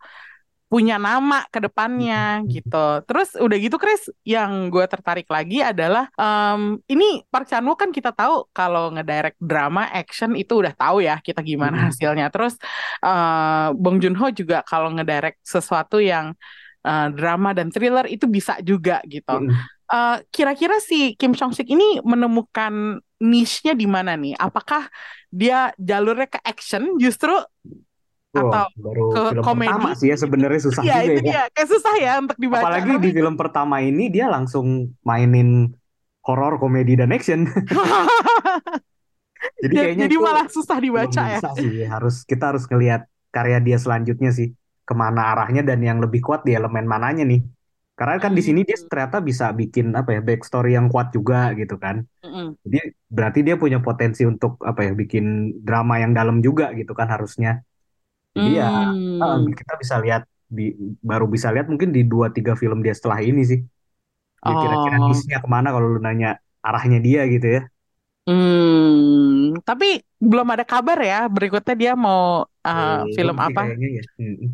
punya 0.68 1.00
nama 1.00 1.48
ke 1.48 1.64
depannya 1.64 2.44
gitu. 2.44 3.00
Terus 3.09 3.33
udah 3.40 3.57
gitu 3.57 3.76
Chris, 3.81 4.12
yang 4.20 4.68
gue 4.68 4.85
tertarik 4.85 5.24
lagi 5.33 5.64
adalah 5.64 6.12
em, 6.14 6.76
ini 6.92 7.24
Park 7.33 7.48
Chan 7.48 7.64
Wook 7.64 7.78
kan 7.88 7.90
kita 7.90 8.12
tahu 8.12 8.52
kalau 8.52 8.92
ngedirect 8.92 9.40
drama 9.40 9.88
action 9.88 10.37
itu 10.37 10.61
udah 10.61 10.76
tahu 10.76 11.00
ya 11.00 11.18
kita 11.24 11.40
gimana 11.40 11.76
Hmm. 11.81 11.88
hasilnya. 11.88 12.28
Terus 12.28 12.61
eh, 13.00 13.68
Bong 13.81 13.96
Joon 14.00 14.16
Ho 14.20 14.28
juga 14.28 14.61
kalau 14.62 14.92
ngedirect 14.92 15.40
sesuatu 15.40 15.98
yang 16.04 16.37
eh, 16.85 17.07
drama 17.16 17.57
dan 17.57 17.72
thriller 17.72 18.04
itu 18.04 18.28
bisa 18.28 18.61
juga 18.61 19.00
gitu. 19.09 19.48
Eh, 19.88 20.16
kira-kira 20.28 20.76
si 20.85 21.16
Kim 21.16 21.33
Song 21.33 21.57
Sik 21.57 21.64
ini 21.72 21.96
menemukan 22.04 23.00
niche-nya 23.24 23.72
di 23.72 23.88
mana 23.88 24.14
nih? 24.20 24.37
Apakah 24.37 24.85
dia 25.33 25.72
jalurnya 25.81 26.28
ke 26.28 26.38
action 26.44 27.00
justru 27.00 27.33
Wah, 28.36 28.44
atau 28.44 28.64
baru 28.76 29.04
ke 29.08 29.20
film 29.32 29.44
komedi? 29.44 29.68
pertama 29.72 29.88
sih 29.98 30.06
ya 30.12 30.16
sebenarnya 30.20 30.60
susah 30.66 30.84
Iya, 30.84 30.94
juga 31.00 31.12
itu 31.12 31.20
ya. 31.20 31.24
dia. 31.32 31.40
Kayak 31.54 31.68
susah 31.72 31.94
ya 31.96 32.12
untuk 32.22 32.36
dibaca. 32.36 32.64
Apalagi 32.64 32.90
di 33.04 33.08
film 33.16 33.34
pertama 33.40 33.76
ini 33.84 34.04
dia 34.14 34.26
langsung 34.28 34.66
mainin 35.04 35.48
horor, 36.26 36.52
komedi 36.60 36.92
dan 37.00 37.10
action. 37.16 37.40
Jadi 39.62 39.74
Ja- 39.74 39.82
kayaknya 39.82 40.04
jadi 40.06 40.14
itu 40.14 40.22
malah 40.22 40.46
susah 40.50 40.78
dibaca 40.82 41.22
ya. 41.34 41.38
sih. 41.58 41.70
Harus 41.92 42.14
kita 42.30 42.44
harus 42.54 42.64
ngelihat 42.70 43.00
karya 43.34 43.58
dia 43.66 43.76
selanjutnya 43.78 44.30
sih 44.38 44.48
ke 44.88 44.94
mana 45.02 45.20
arahnya 45.34 45.62
dan 45.68 45.78
yang 45.84 45.98
lebih 46.04 46.20
kuat 46.26 46.40
di 46.46 46.52
elemen 46.58 46.84
mananya 46.88 47.22
nih. 47.28 47.40
Karena 47.98 48.14
kan 48.22 48.32
di 48.38 48.42
sini 48.46 48.60
dia 48.62 48.78
Hmm. 48.78 48.88
ternyata 48.90 49.18
bisa 49.28 49.44
bikin 49.60 49.86
apa 49.98 50.10
ya 50.16 50.20
backstory 50.22 50.70
yang 50.78 50.86
kuat 50.92 51.10
juga 51.16 51.50
gitu 51.58 51.74
kan. 51.84 51.96
Mm-mm. 52.24 52.56
Jadi 52.64 52.78
berarti 53.16 53.40
dia 53.46 53.56
punya 53.62 53.78
potensi 53.86 54.22
untuk 54.32 54.52
apa 54.70 54.80
ya 54.86 54.92
bikin 54.94 55.24
drama 55.66 55.94
yang 56.02 56.12
dalam 56.18 56.36
juga 56.46 56.64
gitu 56.78 56.92
kan 56.98 57.08
harusnya. 57.14 57.50
Jadi 58.36 58.50
ya 58.60 58.66
eh, 59.22 59.36
Hmm. 59.36 59.52
kita 59.60 59.72
bisa 59.82 59.94
lihat 60.04 60.22
di 60.58 60.62
baru 61.10 61.24
bisa 61.34 61.48
lihat 61.54 61.66
mungkin 61.72 61.90
di 61.96 62.00
dua 62.12 62.26
tiga 62.36 62.52
film 62.62 62.78
dia 62.84 62.94
setelah 62.98 63.20
ini 63.28 63.40
sih. 63.50 63.60
Ya 64.48 64.54
kira-kira 64.62 64.96
Oh. 64.96 65.04
niche-nya 65.06 65.38
ke 65.44 65.48
mana 65.54 65.68
kalau 65.74 65.88
lu 65.94 66.00
nanya 66.06 66.28
arahnya 66.66 66.98
dia 67.06 67.20
gitu 67.34 67.46
ya. 67.56 67.60
Hmm. 68.28 69.56
Tapi 69.66 69.86
belum 70.20 70.46
ada 70.54 70.64
kabar 70.70 70.98
ya 71.10 71.16
berikutnya 71.34 71.74
dia 71.82 71.92
mau 72.04 72.44
uh, 72.66 72.98
Belum 73.16 73.16
film 73.16 73.36
sih 73.44 73.46
apa? 73.46 73.60
kayaknya 73.60 73.88
ya. 73.98 74.02
Mm-mm. 74.20 74.50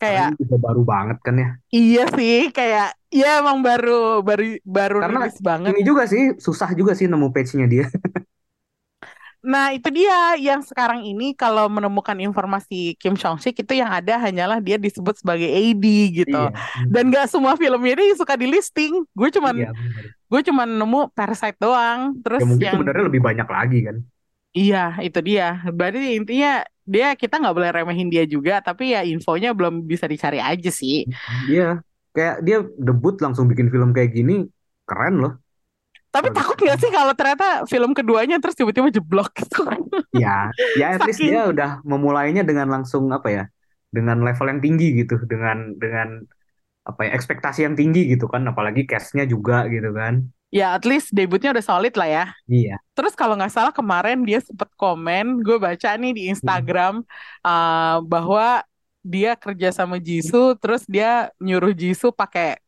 Kayak 0.00 0.30
ini 0.30 0.34
juga 0.40 0.56
baru 0.66 0.82
banget 0.92 1.18
kan 1.26 1.34
ya. 1.42 1.48
iya 1.76 2.00
sih, 2.16 2.34
kayak 2.56 2.84
ya 3.18 3.26
emang 3.40 3.58
baru 3.66 3.90
baru 4.28 4.42
baru 4.76 4.96
Karena 5.00 5.18
rilis 5.20 5.36
banget. 5.48 5.74
ini 5.74 5.80
juga 5.88 6.02
sih 6.12 6.22
susah 6.46 6.70
juga 6.78 6.92
sih 6.98 7.06
nemu 7.10 7.28
page-nya 7.34 7.66
dia. 7.72 7.84
Nah, 9.44 9.76
itu 9.76 9.92
dia 9.92 10.40
yang 10.40 10.64
sekarang 10.64 11.04
ini 11.04 11.36
kalau 11.36 11.68
menemukan 11.68 12.16
informasi 12.16 12.96
Kim 12.96 13.12
Song 13.12 13.36
Sik 13.36 13.60
itu 13.60 13.76
yang 13.76 13.92
ada 13.92 14.16
hanyalah 14.16 14.56
dia 14.64 14.80
disebut 14.80 15.20
sebagai 15.20 15.44
AD 15.44 15.84
gitu. 16.24 16.40
Iya. 16.48 16.56
Dan 16.88 17.12
gak 17.12 17.28
semua 17.28 17.52
filmnya 17.60 17.92
dia 18.00 18.16
suka 18.16 18.40
di 18.40 18.48
listing. 18.48 19.04
Gue 19.12 19.28
cuman 19.28 19.52
Iya, 19.52 19.70
gue 20.32 20.40
cuman 20.48 20.68
nemu 20.80 21.00
Parasite 21.12 21.60
doang. 21.60 22.16
Terus 22.24 22.40
Ya 22.40 22.46
mungkin 22.48 22.64
yang 22.64 22.74
sebenarnya 22.80 23.04
lebih 23.12 23.20
banyak 23.20 23.48
lagi 23.48 23.78
kan. 23.84 23.96
iya 24.56 24.96
itu 25.04 25.18
dia. 25.20 25.60
Berarti 25.76 25.98
intinya 26.16 26.64
dia 26.88 27.06
kita 27.12 27.34
nggak 27.40 27.54
boleh 27.56 27.70
remehin 27.76 28.08
dia 28.08 28.24
juga. 28.24 28.64
Tapi 28.64 28.96
ya 28.96 29.04
infonya 29.04 29.52
belum 29.52 29.84
bisa 29.84 30.08
dicari 30.08 30.40
aja 30.40 30.70
sih. 30.72 31.04
Iya. 31.44 31.84
Kayak 32.14 32.36
dia 32.46 32.56
debut 32.78 33.14
langsung 33.20 33.50
bikin 33.50 33.68
film 33.74 33.90
kayak 33.92 34.10
gini 34.14 34.46
keren 34.88 35.14
loh. 35.22 35.32
Tapi 36.14 36.30
takut 36.30 36.54
gak 36.54 36.78
sih 36.78 36.94
kalau 36.94 37.10
ternyata 37.18 37.66
film 37.66 37.90
keduanya 37.90 38.38
terus 38.38 38.54
tiba-tiba 38.54 38.94
jeblok 38.94 39.34
gitu. 39.34 39.66
Ya, 40.14 40.54
ya 40.78 40.94
at 40.94 41.02
least 41.02 41.18
dia 41.18 41.50
udah 41.50 41.82
memulainya 41.82 42.46
dengan 42.46 42.70
langsung 42.70 43.10
apa 43.10 43.28
ya? 43.34 43.44
Dengan 43.90 44.22
level 44.22 44.46
yang 44.46 44.62
tinggi 44.62 44.94
gitu, 45.02 45.18
dengan 45.26 45.74
dengan 45.74 46.22
apa 46.86 47.00
ya 47.08 47.10
ekspektasi 47.18 47.66
yang 47.66 47.74
tinggi 47.74 48.06
gitu 48.14 48.30
kan, 48.30 48.46
apalagi 48.46 48.86
cast-nya 48.86 49.26
juga 49.26 49.66
gitu 49.66 49.90
kan. 49.90 50.22
Ya 50.54 50.78
at 50.78 50.86
least 50.86 51.10
debutnya 51.10 51.50
udah 51.50 51.64
solid 51.66 51.98
lah 51.98 52.06
ya. 52.06 52.26
Iya. 52.46 52.78
Terus 52.94 53.18
kalau 53.18 53.34
nggak 53.34 53.50
salah 53.50 53.74
kemarin 53.74 54.22
dia 54.22 54.38
sempet 54.38 54.70
komen, 54.78 55.42
gue 55.42 55.58
baca 55.58 55.90
nih 55.98 56.14
di 56.14 56.22
Instagram 56.30 57.02
uh, 57.42 57.98
bahwa 58.06 58.62
dia 59.02 59.34
kerja 59.34 59.74
sama 59.74 59.98
Jisoo, 59.98 60.54
terus 60.54 60.86
dia 60.86 61.34
nyuruh 61.42 61.74
Jisoo 61.74 62.14
pakai 62.14 62.62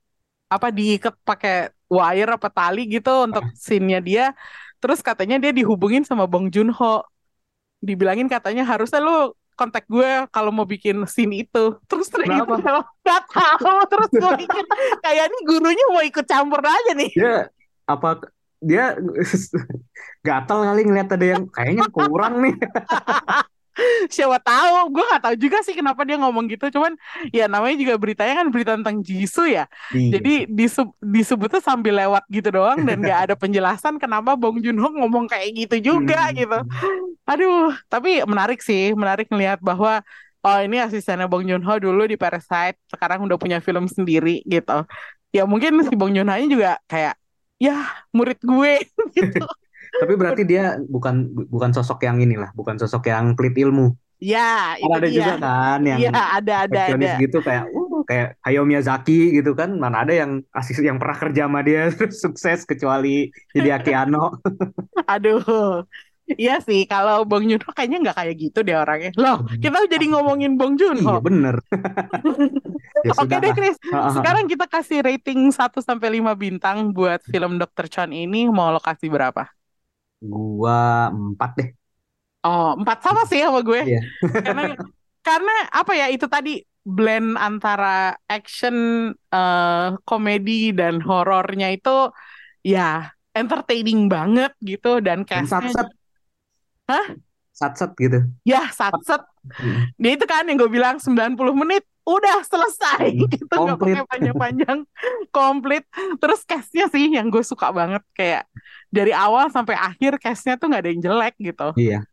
apa 0.51 0.75
diikat 0.75 1.15
pakai 1.23 1.76
wire 1.87 2.31
apa 2.35 2.49
tali 2.51 2.87
gitu 2.91 3.27
untuk 3.27 3.45
scene-nya 3.55 4.01
dia. 4.03 4.27
Terus 4.83 5.01
katanya 5.01 5.41
dia 5.41 5.51
dihubungin 5.55 6.03
sama 6.05 6.27
Bong 6.27 6.51
Joon 6.53 6.71
Ho. 6.75 7.07
Dibilangin 7.81 8.27
katanya 8.27 8.67
harusnya 8.67 9.01
lu 9.03 9.35
kontak 9.57 9.89
gue 9.89 10.29
kalau 10.29 10.53
mau 10.53 10.69
bikin 10.69 11.03
scene 11.09 11.47
itu. 11.49 11.81
Terus 11.89 12.13
ternyata 12.13 12.61
nggak 12.61 13.25
tahu. 13.35 13.73
Terus 13.89 14.11
gue 14.13 14.33
pikir 14.45 14.65
kayaknya 15.01 15.39
gurunya 15.49 15.85
mau 15.91 16.03
ikut 16.05 16.27
campur 16.29 16.61
aja 16.61 16.93
nih. 16.93 17.11
Dia 17.17 17.37
apa 17.87 18.21
dia 18.61 18.99
gatal 20.27 20.67
kali 20.67 20.83
ngeliat 20.85 21.09
ada 21.13 21.27
yang 21.27 21.45
kayaknya 21.49 21.87
kurang 21.91 22.45
nih. 22.45 22.55
siapa 24.09 24.39
tahu 24.41 24.91
gue 24.95 25.05
nggak 25.05 25.23
tahu 25.23 25.35
juga 25.37 25.59
sih 25.67 25.75
kenapa 25.77 26.03
dia 26.09 26.17
ngomong 26.21 26.49
gitu. 26.49 26.69
Cuman 26.73 26.97
ya 27.31 27.47
namanya 27.47 27.77
juga 27.77 27.95
beritanya 28.01 28.35
kan 28.41 28.49
berita 28.53 28.73
tentang 28.79 29.01
Jisoo 29.05 29.47
ya. 29.47 29.65
Iya. 29.93 30.19
jadi 30.19 30.33
disub 30.49 30.93
disebutnya 31.01 31.61
sambil 31.63 31.95
lewat 31.97 32.25
gitu 32.33 32.49
doang 32.51 32.83
dan 32.85 33.01
nggak 33.03 33.21
ada 33.31 33.35
penjelasan 33.43 34.01
kenapa 34.03 34.35
Bong 34.37 34.59
Joon 34.65 34.79
Ho 34.81 34.89
ngomong 34.93 35.27
kayak 35.29 35.53
gitu 35.57 35.77
juga 35.95 36.29
Hmm. 36.31 36.37
gitu. 36.37 36.59
Aduh 37.27 37.75
tapi 37.91 38.23
menarik 38.25 38.61
sih 38.63 38.93
menarik 38.95 39.27
ngelihat 39.31 39.59
bahwa 39.63 40.01
oh 40.47 40.59
ini 40.63 40.79
asistennya 40.79 41.27
Bong 41.27 41.45
Joon 41.47 41.63
Ho 41.67 41.75
dulu 41.83 42.07
di 42.07 42.15
Parasite 42.19 42.79
sekarang 42.91 43.27
udah 43.27 43.37
punya 43.39 43.59
film 43.63 43.87
sendiri 43.91 44.43
gitu. 44.47 44.87
Ya 45.35 45.43
mungkin 45.45 45.83
si 45.85 45.95
Bong 45.99 46.15
Joon 46.15 46.31
Ho 46.31 46.37
juga 46.47 46.79
kayak 46.89 47.15
ya 47.57 47.89
murid 48.13 48.39
gue 48.45 48.73
gitu 49.17 49.43
Tapi 50.01 50.13
berarti 50.17 50.43
dia 50.45 50.77
bukan 50.81 51.15
bukan 51.49 51.71
sosok 51.73 52.05
yang 52.05 52.21
inilah, 52.21 52.51
bukan 52.53 52.77
sosok 52.77 53.09
yang 53.09 53.33
pelit 53.39 53.57
ilmu. 53.57 53.97
ya 54.17 54.81
itu 54.81 54.89
Kan 54.89 54.97
ada 54.97 55.09
dia 55.13 55.19
juga 55.21 55.35
kan 55.37 55.81
yang 55.85 55.99
Iya 56.01 56.11
ada 56.41 56.55
ada 56.65 56.81
ada 56.89 57.11
gitu 57.21 57.39
kayak 57.45 57.69
uh, 57.69 58.01
kayak 58.09 58.41
Hayao 58.41 58.65
Miyazaki 58.65 59.37
gitu 59.37 59.53
kan 59.53 59.77
mana 59.77 60.09
ada 60.09 60.17
yang 60.17 60.41
asis 60.57 60.81
yang 60.81 60.97
pernah 60.97 61.21
kerja 61.21 61.45
sama 61.45 61.61
dia 61.61 61.89
terus 61.93 62.25
sukses 62.25 62.65
kecuali 62.65 63.29
Hideaki 63.53 63.93
Anno 63.93 64.41
Aduh. 65.13 65.85
Iya 66.27 66.59
sih, 66.59 66.91
kalau 66.91 67.23
Bong 67.23 67.47
Joon 67.47 67.63
Ho 67.63 67.71
kayaknya 67.71 68.03
nggak 68.03 68.19
kayak 68.19 68.35
gitu 68.35 68.67
deh 68.67 68.75
orangnya. 68.75 69.15
Loh, 69.15 69.47
kita 69.63 69.79
jadi 69.87 70.11
ngomongin 70.11 70.59
Bong 70.59 70.75
Joon 70.75 70.99
iya 70.99 71.23
bener 71.23 71.63
ya 73.07 73.15
Oke 73.15 73.31
sudah 73.31 73.39
deh 73.39 73.55
Chris, 73.55 73.79
sekarang 73.87 74.51
kita 74.51 74.67
kasih 74.67 75.07
rating 75.07 75.55
1 75.55 75.79
sampai 75.79 76.19
5 76.19 76.35
bintang 76.35 76.91
buat 76.91 77.23
film 77.23 77.63
Dr. 77.63 77.87
Chan 77.87 78.11
ini 78.11 78.51
mau 78.51 78.75
lo 78.75 78.83
kasih 78.83 79.07
berapa? 79.07 79.47
Gua 80.23 81.11
empat 81.13 81.51
deh 81.59 81.71
Oh, 82.47 82.79
4 82.79 82.99
sama 83.03 83.27
sih 83.27 83.43
sama 83.43 83.59
gue. 83.59 83.83
Iya. 83.83 84.01
Karena 84.47 84.79
karena 85.27 85.55
apa 85.75 85.99
ya 85.99 86.07
itu 86.15 86.31
tadi 86.31 86.63
blend 86.87 87.35
antara 87.35 88.15
action, 88.31 89.11
eh, 89.11 89.87
komedi 90.07 90.71
dan 90.71 91.03
horornya 91.03 91.75
itu 91.75 92.15
ya 92.63 93.11
entertaining 93.35 94.07
banget 94.07 94.55
gitu 94.63 95.03
dan 95.03 95.27
castnya 95.27 95.75
satset 95.75 95.89
Hah? 96.87 97.07
satset 97.51 97.91
gitu 97.99 98.19
ya 98.47 98.71
satset 98.71 99.23
Hmm. 99.47 99.95
Dia 99.95 100.19
itu 100.19 100.27
kan 100.27 100.43
yang 100.51 100.59
gue 100.59 100.67
bilang 100.67 100.99
90 100.99 101.55
menit 101.55 101.87
udah 102.07 102.37
selesai. 102.47 103.05
Hmm, 103.19 103.27
gitu 103.29 103.51
nggak 103.51 103.79
pakai 103.83 104.03
panjang-panjang. 104.07 104.79
Komplit. 105.35 105.85
Terus 106.23 106.41
castnya 106.47 106.87
sih 106.89 107.11
yang 107.11 107.27
gue 107.29 107.43
suka 107.43 107.75
banget. 107.75 108.03
Kayak 108.15 108.47
dari 108.89 109.11
awal 109.11 109.51
sampai 109.51 109.75
akhir 109.75 110.23
castnya 110.23 110.55
tuh 110.57 110.71
nggak 110.71 110.83
ada 110.87 110.91
yang 110.95 111.03
jelek 111.03 111.35
gitu. 111.43 111.69
Iya. 111.75 112.07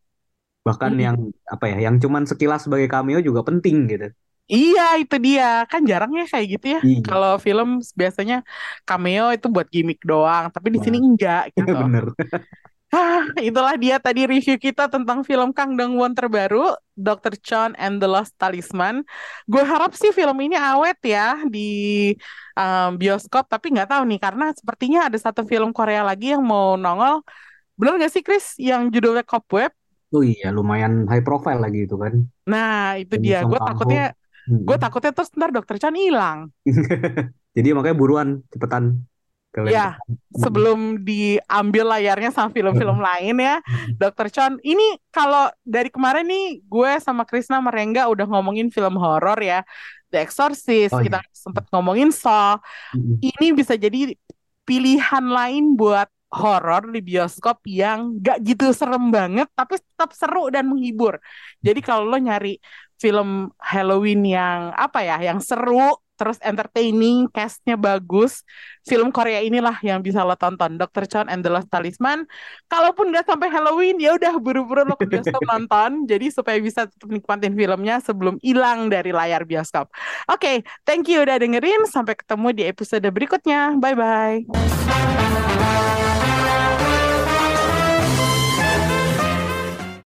Bahkan 0.66 0.92
Hmm. 0.96 1.04
yang 1.06 1.18
apa 1.46 1.66
ya 1.72 1.78
yang 1.92 1.96
cuman 2.02 2.24
sekilas 2.26 2.66
sebagai 2.66 2.88
cameo 2.90 3.20
juga 3.22 3.46
penting 3.46 3.88
gitu. 3.92 4.08
Iya 4.50 5.00
itu 5.00 5.16
dia. 5.24 5.64
Kan 5.72 5.88
jarangnya 5.88 6.28
kayak 6.28 6.48
gitu 6.60 6.66
ya. 6.76 6.80
Iya. 6.84 7.00
kalau 7.08 7.32
film 7.40 7.80
biasanya 7.96 8.44
cameo 8.84 9.32
itu 9.32 9.48
buat 9.48 9.68
gimmick 9.72 10.02
doang. 10.04 10.50
Tapi 10.52 10.68
di 10.76 10.80
sini 10.84 10.98
enggak 11.00 11.50
gitu. 11.56 11.72
Bener 11.72 12.06
Ah, 12.94 13.26
itulah 13.42 13.74
dia 13.74 13.98
tadi 13.98 14.30
review 14.30 14.62
kita 14.62 14.86
tentang 14.86 15.26
film 15.26 15.50
Kang 15.50 15.74
Dong 15.74 15.98
Won 15.98 16.14
terbaru, 16.14 16.78
Dr. 16.94 17.34
Chon 17.42 17.74
and 17.82 17.98
the 17.98 18.06
Lost 18.06 18.38
Talisman. 18.38 19.02
Gue 19.50 19.66
harap 19.66 19.98
sih 19.98 20.14
film 20.14 20.38
ini 20.46 20.54
awet 20.54 21.02
ya 21.02 21.42
di 21.50 22.14
um, 22.54 22.94
bioskop, 23.02 23.50
tapi 23.50 23.74
nggak 23.74 23.90
tahu 23.90 24.06
nih 24.06 24.20
karena 24.22 24.54
sepertinya 24.54 25.10
ada 25.10 25.18
satu 25.18 25.42
film 25.42 25.74
Korea 25.74 26.06
lagi 26.06 26.38
yang 26.38 26.46
mau 26.46 26.78
nongol. 26.78 27.26
Bener 27.74 27.98
nggak 27.98 28.14
sih 28.14 28.22
Chris 28.22 28.54
yang 28.62 28.94
judulnya 28.94 29.26
Cobweb? 29.26 29.74
Oh 30.14 30.22
iya, 30.22 30.54
lumayan 30.54 31.10
high 31.10 31.26
profile 31.26 31.58
lagi 31.58 31.90
itu 31.90 31.98
kan. 31.98 32.14
Nah, 32.46 33.02
itu 33.02 33.18
Demi 33.18 33.34
dia. 33.34 33.42
Gue 33.42 33.58
takutnya, 33.58 34.14
Hmm. 34.44 34.60
gue 34.68 34.76
takutnya 34.76 35.16
terus 35.16 35.32
ntar 35.40 35.56
Dr. 35.56 35.80
Chan 35.80 35.96
hilang. 35.96 36.52
Jadi 37.56 37.68
makanya 37.72 37.96
buruan, 37.96 38.44
cepetan 38.52 39.08
lem 39.62 39.70
Ya, 39.70 40.00
sebelum 40.34 41.06
diambil 41.06 41.86
layarnya 41.94 42.34
sama 42.34 42.50
film-film 42.50 42.98
lain 43.14 43.38
ya, 43.38 43.62
Dr. 44.02 44.28
Chon. 44.34 44.54
Ini 44.66 44.98
kalau 45.14 45.54
dari 45.62 45.94
kemarin 45.94 46.26
nih, 46.26 46.66
gue 46.66 46.92
sama 46.98 47.28
Krisna 47.28 47.62
Merengga 47.62 48.10
udah 48.10 48.26
ngomongin 48.26 48.74
film 48.74 48.98
horor 48.98 49.38
ya, 49.38 49.62
The 50.10 50.26
Exorcist, 50.26 50.94
Oh, 50.94 51.02
kita 51.02 51.22
sempet 51.34 51.70
ngomongin 51.70 52.10
Saw. 52.10 52.58
Ini 53.22 53.54
bisa 53.54 53.78
jadi 53.78 54.14
pilihan 54.66 55.26
lain 55.26 55.78
buat 55.78 56.10
horor 56.34 56.90
di 56.90 57.02
bioskop 57.06 57.62
yang 57.70 58.18
gak 58.18 58.42
gitu 58.42 58.74
serem 58.74 59.14
banget, 59.14 59.46
tapi 59.54 59.78
tetap 59.78 60.18
seru 60.18 60.50
dan 60.50 60.66
menghibur. 60.66 61.22
Jadi 61.62 61.80
kalau 61.86 62.10
lo 62.10 62.18
nyari 62.18 62.58
film 62.98 63.54
Halloween 63.62 64.26
yang 64.26 64.74
apa 64.74 65.06
ya, 65.06 65.22
yang 65.22 65.38
seru, 65.38 65.94
terus 66.14 66.38
entertaining, 66.42 67.28
castnya 67.30 67.76
bagus, 67.76 68.46
film 68.86 69.10
Korea 69.10 69.42
inilah 69.42 69.80
yang 69.82 70.00
bisa 70.00 70.22
lo 70.22 70.38
tonton, 70.38 70.78
Dr. 70.78 71.06
Chon 71.10 71.28
and 71.28 71.42
the 71.42 71.52
Lost 71.52 71.70
Talisman. 71.70 72.26
Kalaupun 72.70 73.10
nggak 73.10 73.28
sampai 73.28 73.50
Halloween, 73.50 73.98
ya 73.98 74.16
udah 74.16 74.38
buru-buru 74.38 74.86
lo 74.86 74.96
ke 74.96 75.10
bioskop 75.10 75.42
nonton, 75.54 76.06
jadi 76.06 76.30
supaya 76.30 76.58
bisa 76.62 76.86
tetap 76.86 77.10
nikmatin 77.10 77.54
filmnya 77.58 78.00
sebelum 78.04 78.38
hilang 78.42 78.88
dari 78.88 79.10
layar 79.10 79.44
bioskop. 79.44 79.90
Oke, 80.30 80.62
thank 80.88 81.10
you 81.10 81.22
udah 81.22 81.40
dengerin. 81.40 81.86
Sampai 81.90 82.18
ketemu 82.18 82.48
di 82.54 82.64
episode 82.68 83.06
berikutnya. 83.10 83.78
Bye 83.78 83.96
bye. 83.96 85.93